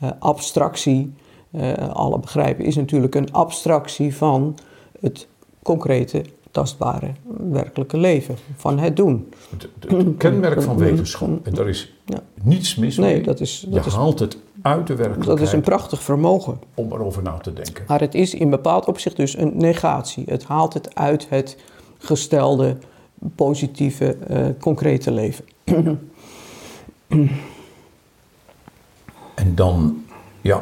[0.04, 1.14] uh, abstractie,
[1.52, 4.58] uh, alle begrijpen, is natuurlijk een abstractie van
[5.00, 5.28] het
[5.64, 7.12] concrete, tastbare,
[7.52, 9.30] werkelijke leven, van het doen.
[9.50, 12.20] Het, kenmerk van wetenschap, en daar is ja.
[12.44, 13.14] niets mis mee.
[13.14, 15.38] Nee, dat is, dat Je haalt het uit de werkelijkheid.
[15.38, 16.60] Dat is een prachtig vermogen.
[16.74, 17.84] Om erover na te denken.
[17.88, 20.24] Maar het is in bepaald opzicht dus een negatie.
[20.28, 21.58] Het haalt het uit het
[21.98, 22.78] gestelde,
[23.36, 25.46] positieve, eh, concrete leven.
[29.36, 30.04] En dan,
[30.42, 30.62] ja,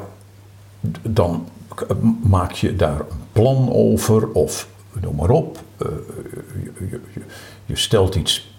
[1.01, 1.85] dan k-
[2.23, 4.67] maak je daar een plan over of
[5.01, 5.59] noem maar op.
[5.77, 5.87] eh,
[6.63, 7.21] je, je, je,
[7.65, 8.55] je stelt iets,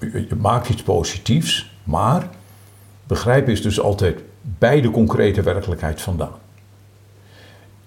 [0.00, 2.28] je, je maakt iets positiefs, maar
[3.06, 4.20] begrijpen is dus altijd
[4.58, 6.32] bij de concrete werkelijkheid vandaan.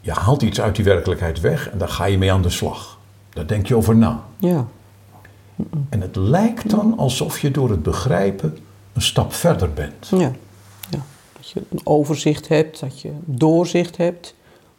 [0.01, 2.97] Je haalt iets uit die werkelijkheid weg en daar ga je mee aan de slag.
[3.29, 4.23] Daar denk je over na.
[4.37, 4.67] Ja,
[5.89, 8.57] En het lijkt dan alsof je door het begrijpen
[8.93, 10.07] een stap verder bent.
[10.09, 10.31] ja,
[10.89, 11.05] ja.
[11.33, 14.35] Dat je een overzicht hebt, dat je doorzicht hebt.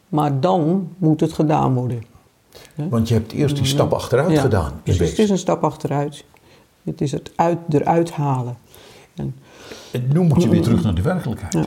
[0.09, 2.03] Maar dan moet het gedaan worden.
[2.75, 4.71] Want je hebt eerst die stap achteruit Ja, gedaan.
[4.83, 6.25] in Precies, het is een stap achteruit.
[6.83, 8.57] Het is het uit, eruit halen.
[9.15, 9.35] En,
[9.91, 11.53] En nu moet je weer terug naar de werkelijkheid.
[11.53, 11.65] Ja.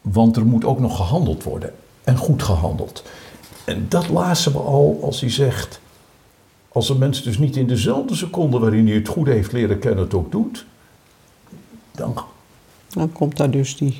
[0.00, 1.72] Want er moet ook nog gehandeld worden.
[2.04, 3.02] En goed gehandeld.
[3.64, 5.80] En dat lazen we al als hij zegt...
[6.78, 10.04] Als een mens dus niet in dezelfde seconde waarin hij het goede heeft leren kennen
[10.04, 10.66] het ook doet...
[11.92, 12.18] Dan
[12.88, 13.98] dan komt daar dus die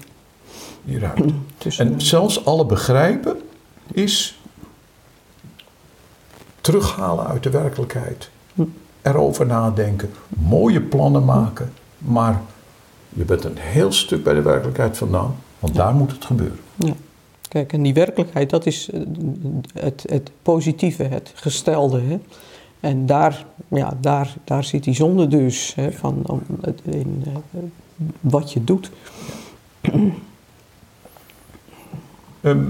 [0.84, 1.32] hieruit.
[1.58, 1.86] tussen.
[1.86, 3.40] En zelfs alle begrijpen
[3.92, 4.40] is
[6.60, 8.30] terughalen uit de werkelijkheid.
[9.02, 12.40] Erover nadenken, mooie plannen maken, maar
[13.08, 16.60] je bent een heel stuk bij de werkelijkheid vandaan, want daar moet het gebeuren.
[16.76, 16.94] Ja.
[17.48, 19.00] Kijk, en die werkelijkheid, dat is eh,
[19.74, 22.00] het, het positieve, het gestelde.
[22.00, 22.18] Hè?
[22.80, 26.42] En daar, ja, daar, daar zit die zonde dus, hè, van om
[26.82, 27.60] in eh,
[28.20, 28.90] wat je doet.
[32.40, 32.64] Ehm,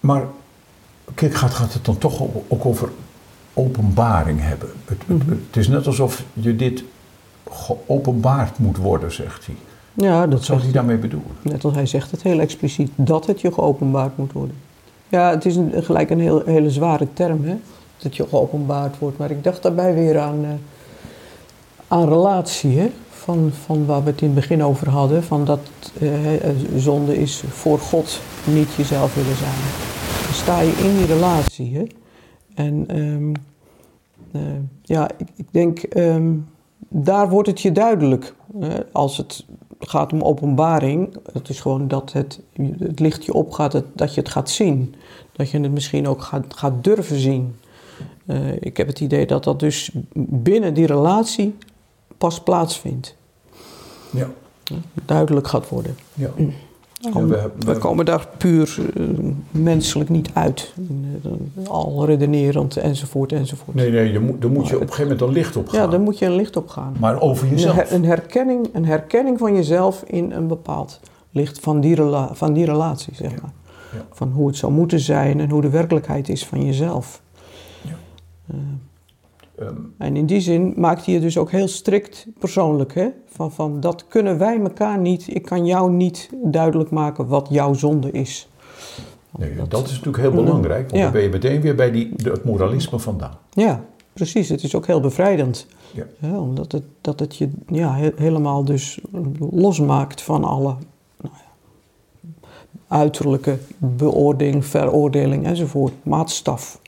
[0.00, 0.26] maar
[1.14, 2.90] kijk, gaat, gaat het dan toch ook over
[3.54, 4.68] openbaring hebben?
[4.84, 6.84] Het, het, het is net alsof je dit
[7.50, 9.54] geopenbaard moet worden, zegt hij.
[9.94, 11.30] Ja, Wat dat zou zegt hij daarmee bedoelen?
[11.42, 14.56] Net als hij zegt het heel expliciet, dat het je geopenbaard moet worden.
[15.08, 17.56] Ja, het is een, gelijk een heel, hele zware term, hè?
[18.02, 19.18] Dat je geopenbaard wordt.
[19.18, 20.50] Maar ik dacht daarbij weer aan, eh,
[21.88, 22.90] aan relatie, hè?
[23.10, 25.22] Van, van waar we het in het begin over hadden.
[25.24, 25.60] Van dat
[26.00, 29.60] eh, eh, zonde is voor God niet jezelf willen zijn.
[30.24, 31.84] Dan sta je in die relatie, hè?
[32.54, 33.32] En ehm,
[34.32, 34.40] eh,
[34.82, 36.32] ja, ik, ik denk, ehm,
[36.88, 38.34] daar wordt het je duidelijk.
[38.58, 39.44] hè, als het
[39.78, 42.40] gaat om openbaring, het is gewoon dat het,
[42.78, 44.94] het licht je opgaat, dat, dat je het gaat zien.
[45.32, 47.54] Dat je het misschien ook gaat, gaat durven zien.
[48.26, 51.54] Eh, ik heb het idee dat dat dus binnen die relatie
[52.18, 53.16] pas plaatsvindt.
[54.10, 54.28] Ja.
[55.04, 55.96] Duidelijk gaat worden.
[56.14, 56.30] ja.
[57.14, 59.04] Om- we hebben- we komen daar puur eh,
[59.50, 60.72] menselijk niet uit.
[61.24, 63.76] Eh, al redenerend enzovoort enzovoort.
[63.76, 65.80] Nee, nee, moet, daar moet je op een gegeven moment een licht op gaan.
[65.80, 66.96] Ja, daar moet je een licht op gaan.
[67.00, 67.74] Maar over Een, jezelf.
[67.76, 71.00] her- een, herkenning, een herkenning van jezelf in een bepaald
[71.30, 73.52] licht van die, rela- van die relatie, zeg maar.
[73.92, 74.04] Ja.
[74.12, 77.22] Van hoe het zou moeten zijn en hoe de werkelijkheid is van jezelf.
[78.46, 78.56] Eh,
[79.58, 82.94] Ehm, en in die zin maakt hij het dus ook heel strikt persoonlijk.
[82.94, 83.08] Hè?
[83.26, 85.34] Van, van dat kunnen wij elkaar niet.
[85.34, 88.48] Ik kan jou niet duidelijk maken wat jouw zonde is.
[89.38, 91.02] nee, dat is natuurlijk heel belangrijk, want Ja.
[91.02, 93.38] dan ben je meteen weer bij die, het moralisme vandaan.
[93.50, 94.48] Ja, precies.
[94.48, 95.66] Het is ook heel bevrijdend.
[95.92, 96.04] Ja.
[96.18, 96.38] Hè?
[96.38, 98.98] Omdat het, dat het je ja, he- helemaal dus
[99.50, 100.76] losmaakt van alle
[101.20, 102.40] nou ja,
[102.88, 105.92] uiterlijke beoordeling, veroordeling enzovoort.
[106.02, 106.80] Maatstaf.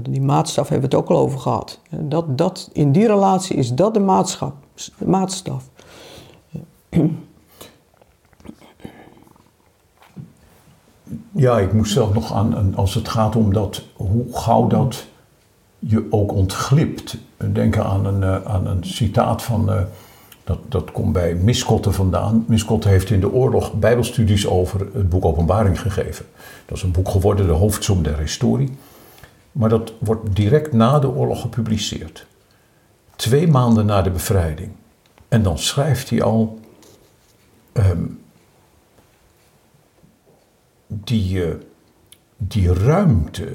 [0.00, 1.80] Die maatstaf hebben we het ook al over gehad.
[1.90, 4.54] Dat, dat, in die relatie is dat de maatschap,
[5.04, 5.68] maatstaf.
[11.32, 15.06] Ja, ik moest zelf nog aan, als het gaat om dat, hoe gauw dat
[15.78, 17.16] je ook ontglipt.
[17.52, 19.82] Denk aan een, eh, aan een citaat van, eh,
[20.44, 22.44] dat, dat komt bij Miskotte vandaan.
[22.48, 26.26] Miskotte heeft in de oorlog bijbelstudies over het boek Openbaring gegeven.
[26.66, 28.78] Dat is een boek geworden, de hoofdsom der historie.
[29.52, 32.26] Maar dat wordt direct na de oorlog gepubliceerd.
[33.16, 34.72] Twee maanden na de bevrijding.
[35.28, 36.60] En dan schrijft hij al
[37.72, 38.04] ehm,
[40.86, 41.54] die, eh,
[42.36, 43.50] die ruimte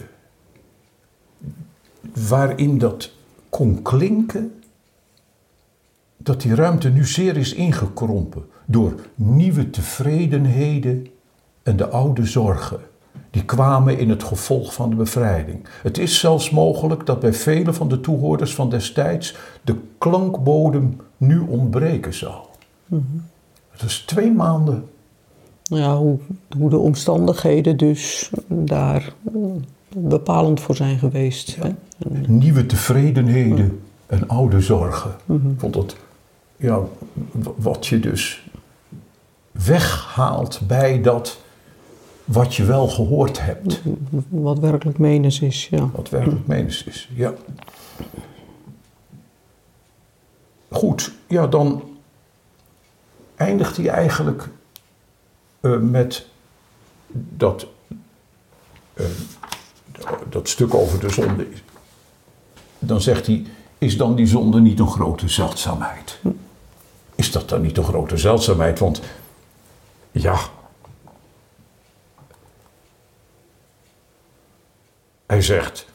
[2.27, 3.11] waarin dat
[3.49, 4.63] kon klinken,
[6.17, 11.07] dat die ruimte nu zeer is ingekrompen door nieuwe tevredenheden
[11.63, 12.79] en de oude zorgen.
[13.31, 15.67] Die kwamen in het gevolg van de bevrijding.
[15.81, 21.39] Het is zelfs mogelijk dat bij vele van de toehoorders van destijds de klankbodem nu
[21.39, 22.35] ontbreken zou.
[23.69, 24.89] Het is twee maanden
[25.63, 26.17] Ja, hoe,
[26.57, 29.63] hoe de omstandigheden dus daar mm,
[29.95, 31.55] bepalend voor zijn geweest.
[31.55, 31.69] Hè?
[32.27, 35.11] nieuwe tevredenheden en oude zorgen.
[35.57, 35.95] Vond dat,
[36.57, 36.79] ja,
[37.55, 38.47] wat je dus
[39.51, 41.39] weghaalt bij dat
[42.25, 43.81] wat je wel gehoord hebt.
[44.29, 45.89] Wat werkelijk menens is, ja.
[45.93, 47.33] Wat werkelijk menens is, ja.
[50.69, 51.83] Goed, ja, dan
[53.35, 54.49] eindigt hij eigenlijk
[55.61, 56.27] uh, met
[57.11, 57.67] dat,
[58.93, 59.05] uh,
[60.29, 61.47] dat stuk over de zonde.
[62.79, 63.45] Dan zegt hij,
[63.77, 66.19] is dan die zonde niet een grote zeldzaamheid?
[67.15, 68.79] Is dat dan niet een grote zeldzaamheid?
[68.79, 69.01] Want
[70.11, 70.39] ja,
[75.25, 75.85] hij zegt,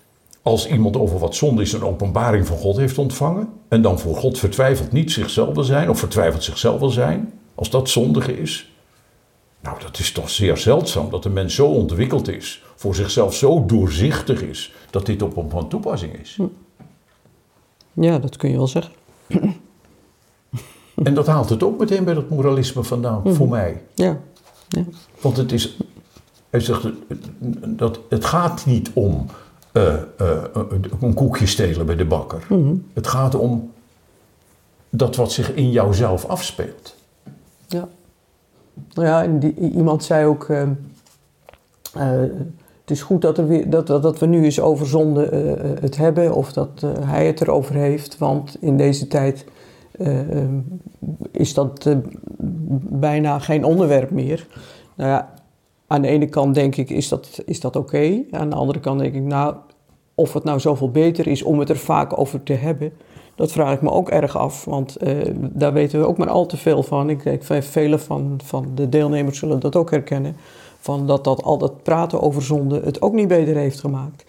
[0.42, 4.16] als iemand over wat zonde is een openbaring van God heeft ontvangen en dan voor
[4.16, 8.72] God vertwijfelt niet zichzelf wil zijn of vertwijfelt zichzelf wil zijn, als dat zondige is,
[9.60, 13.66] nou dat is toch zeer zeldzaam dat een mens zo ontwikkeld is, voor zichzelf zo
[13.66, 16.34] doorzichtig is, dat dit op hem van toepassing is.
[16.36, 16.46] Hm.
[17.92, 18.92] Ja, dat kun je wel zeggen.
[21.04, 23.56] En dat haalt het ook meteen bij dat moralisme vandaan, voor mhm.
[23.56, 23.82] mij.
[23.94, 24.20] Ja.
[24.68, 24.84] ja.
[25.20, 25.76] Want het is,
[26.50, 26.88] hij zegt,
[27.66, 29.26] dat, het gaat niet om
[29.72, 30.42] uh, uh,
[31.00, 32.46] een koekje stelen bij de bakker.
[32.48, 32.74] Mhm.
[32.92, 33.72] Het gaat om
[34.90, 36.96] dat wat zich in jouzelf afspeelt.
[37.66, 37.88] Ja.
[38.94, 40.62] Nou ja, en die, iemand zei ook, uh,
[42.80, 45.26] het is goed dat, er weer, dat, dat, dat we nu eens over zonde
[45.80, 49.44] het hebben of dat hij het erover heeft, want in deze tijd
[51.30, 51.88] is dat
[52.88, 54.46] bijna geen onderwerp meer.
[54.94, 55.34] Nou ja,
[55.90, 58.22] aan de ene kant denk ik, is dat, is dat oké?
[58.30, 59.54] Aan de andere kant denk ik, nou,
[60.14, 62.92] of het nou zoveel beter is om het er vaak over te hebben,
[63.34, 64.64] dat vraag ik me ook erg af.
[64.64, 67.10] Want uh, daar weten we ook maar al te veel van.
[67.10, 70.36] Ik denk, vele van, van de deelnemers zullen dat ook herkennen.
[70.78, 74.24] Van dat, dat al dat praten over zonde het ook niet beter heeft gemaakt.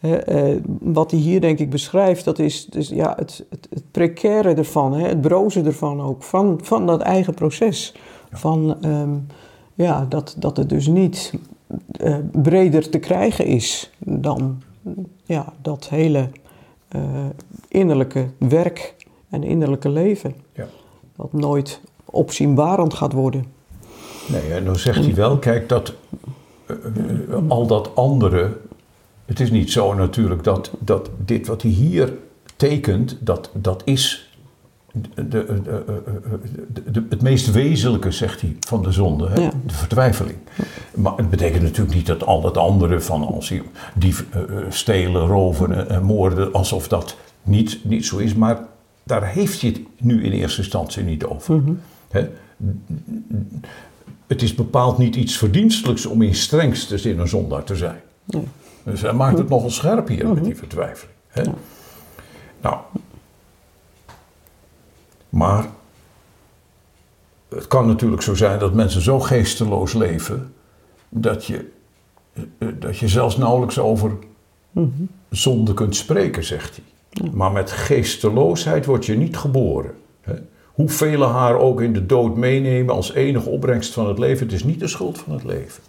[0.00, 3.84] Uh, uh, wat hij hier denk ik beschrijft, dat is dus, ja, het, het, het
[3.90, 7.94] precaire ervan, hè, het broze ervan ook, van, van dat eigen proces.
[8.30, 9.26] Van, um,
[9.76, 11.32] ja, dat, dat het dus niet
[12.00, 14.62] uh, breder te krijgen is dan
[15.24, 16.28] ja, dat hele
[16.96, 17.02] uh,
[17.68, 18.94] innerlijke werk
[19.28, 20.34] en innerlijke leven.
[20.52, 20.66] Ja.
[21.16, 23.44] Dat nooit opzienbarend gaat worden.
[24.28, 25.92] Nee, en dan zegt hij wel, kijk, dat
[26.66, 26.76] uh,
[27.48, 28.56] al dat andere.
[29.24, 32.12] Het is niet zo natuurlijk dat, dat dit wat hij hier
[32.56, 34.25] tekent, dat, dat is
[35.14, 35.62] de, de,
[36.90, 39.34] de, het meest wezenlijke, zegt hij, van de zonde, hè?
[39.66, 40.36] de vertwijfeling.
[40.94, 43.52] Maar het betekent natuurlijk niet dat al het andere van als
[43.94, 48.34] die uh, stelen, roven en moorden, alsof dat niet, niet zo is.
[48.34, 48.58] Maar
[49.02, 51.54] daar heeft hij het nu in eerste instantie niet over.
[51.54, 51.72] Mhm.
[52.10, 52.28] hè?
[54.26, 58.00] Het is bepaald niet iets verdienstelijks om in strengste zin een zondaar te zijn.
[58.82, 60.44] Dus hij maakt het nogal scherp hier met mhm.
[60.44, 61.14] die vertwijfeling.
[61.28, 61.42] Hè?
[62.60, 62.76] Nou,
[65.28, 65.66] maar
[67.48, 70.54] het kan natuurlijk zo zijn dat mensen zo geesteloos leven
[71.08, 71.70] dat je,
[72.32, 74.12] eh, dat je zelfs nauwelijks over
[75.30, 77.30] zonde kunt spreken, zegt hij.
[77.30, 79.94] Maar met geesteloosheid word je niet geboren.
[80.20, 80.34] Hè?
[80.74, 84.64] Hoeveel haar ook in de dood meenemen als enige opbrengst van het leven, het is
[84.64, 85.82] niet de schuld van het leven.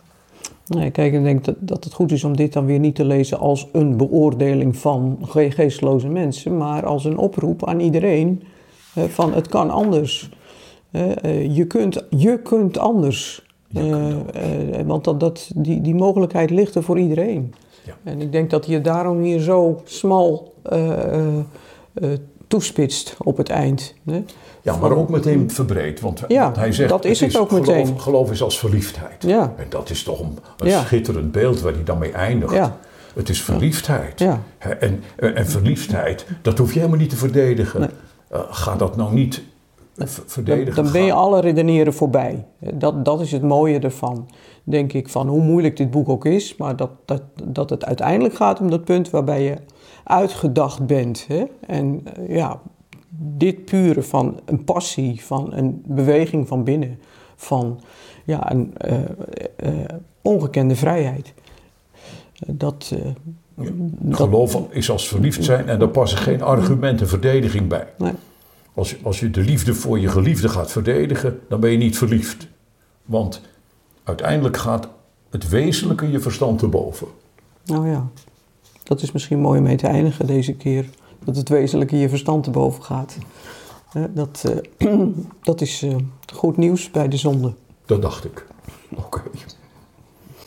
[0.68, 3.06] Nee, kijk, ik denk dat, dat het goed is om dit dan weer niet te
[3.06, 8.44] lezen als een beoordeling van geesteloze mensen, maar als een oproep aan iedereen
[9.10, 10.30] van het kan anders.
[10.92, 13.46] Eh, je, kunt, je kunt anders.
[13.74, 17.54] Eh, eh, want dat, dat, die, die mogelijkheid ligt er voor iedereen.
[17.84, 17.94] Ja.
[18.04, 20.54] En ik denk dat je daarom hier zo smal
[22.48, 23.94] toespitst op het eind.
[24.06, 24.24] Hè?
[24.62, 26.00] Ja, maar ook meteen verbreed.
[26.00, 28.00] Want, ja, hij zegt, dat is het, is ook geloof, meteen.
[28.00, 29.24] Geloof is als verliefdheid.
[29.24, 29.54] Ja.
[29.58, 32.54] En dat is toch een, een schitterend beeld waar hij dan mee eindigt.
[32.54, 32.78] Ja.
[33.16, 34.20] Het is verliefdheid.
[34.20, 34.42] Ja.
[34.80, 37.80] En, en verliefdheid, dat hoef je helemaal niet te verdedigen.
[37.80, 37.90] Nee.
[38.34, 39.44] Uh, ga dat nou niet
[40.26, 40.76] verdedigen.
[40.76, 42.46] Dan, dan ben je alle redeneren voorbij.
[42.60, 44.30] Dat, dat is het mooie ervan,
[44.64, 48.36] denk ik, van hoe moeilijk dit boek ook is, maar dat, dat, dat het uiteindelijk
[48.36, 49.56] gaat om dat punt waarbij je
[50.04, 51.26] uitgedacht bent.
[51.28, 51.44] Hè?
[51.68, 52.62] En uh, ja,
[53.10, 57.00] dit pure van een passie, van een beweging van binnen,
[57.36, 57.80] van
[58.26, 58.74] ja, een
[59.64, 59.80] uh,
[60.22, 61.34] ongekende vrijheid.
[62.48, 62.96] dat,
[64.10, 67.88] Geloof is als verliefd zijn en daar passen geen argumenten verdediging bij.
[67.98, 68.14] Nee.
[68.74, 71.98] Als, je, als je de liefde voor je geliefde gaat verdedigen, dan ben je niet
[71.98, 72.48] verliefd.
[73.06, 73.42] Want
[74.04, 74.88] uiteindelijk gaat
[75.30, 77.08] het wezenlijke je verstand te boven.
[77.66, 78.08] Nou ja,
[78.84, 80.90] dat is misschien mooi om mee te eindigen deze keer.
[81.24, 83.18] Dat het wezenlijke je verstand te boven gaat.
[84.10, 84.44] Dat,
[84.78, 85.00] uh,
[85.42, 85.96] dat is uh,
[86.34, 87.54] goed nieuws bij de zonde.
[87.86, 88.46] Dat dacht ik.
[88.96, 89.22] Oké.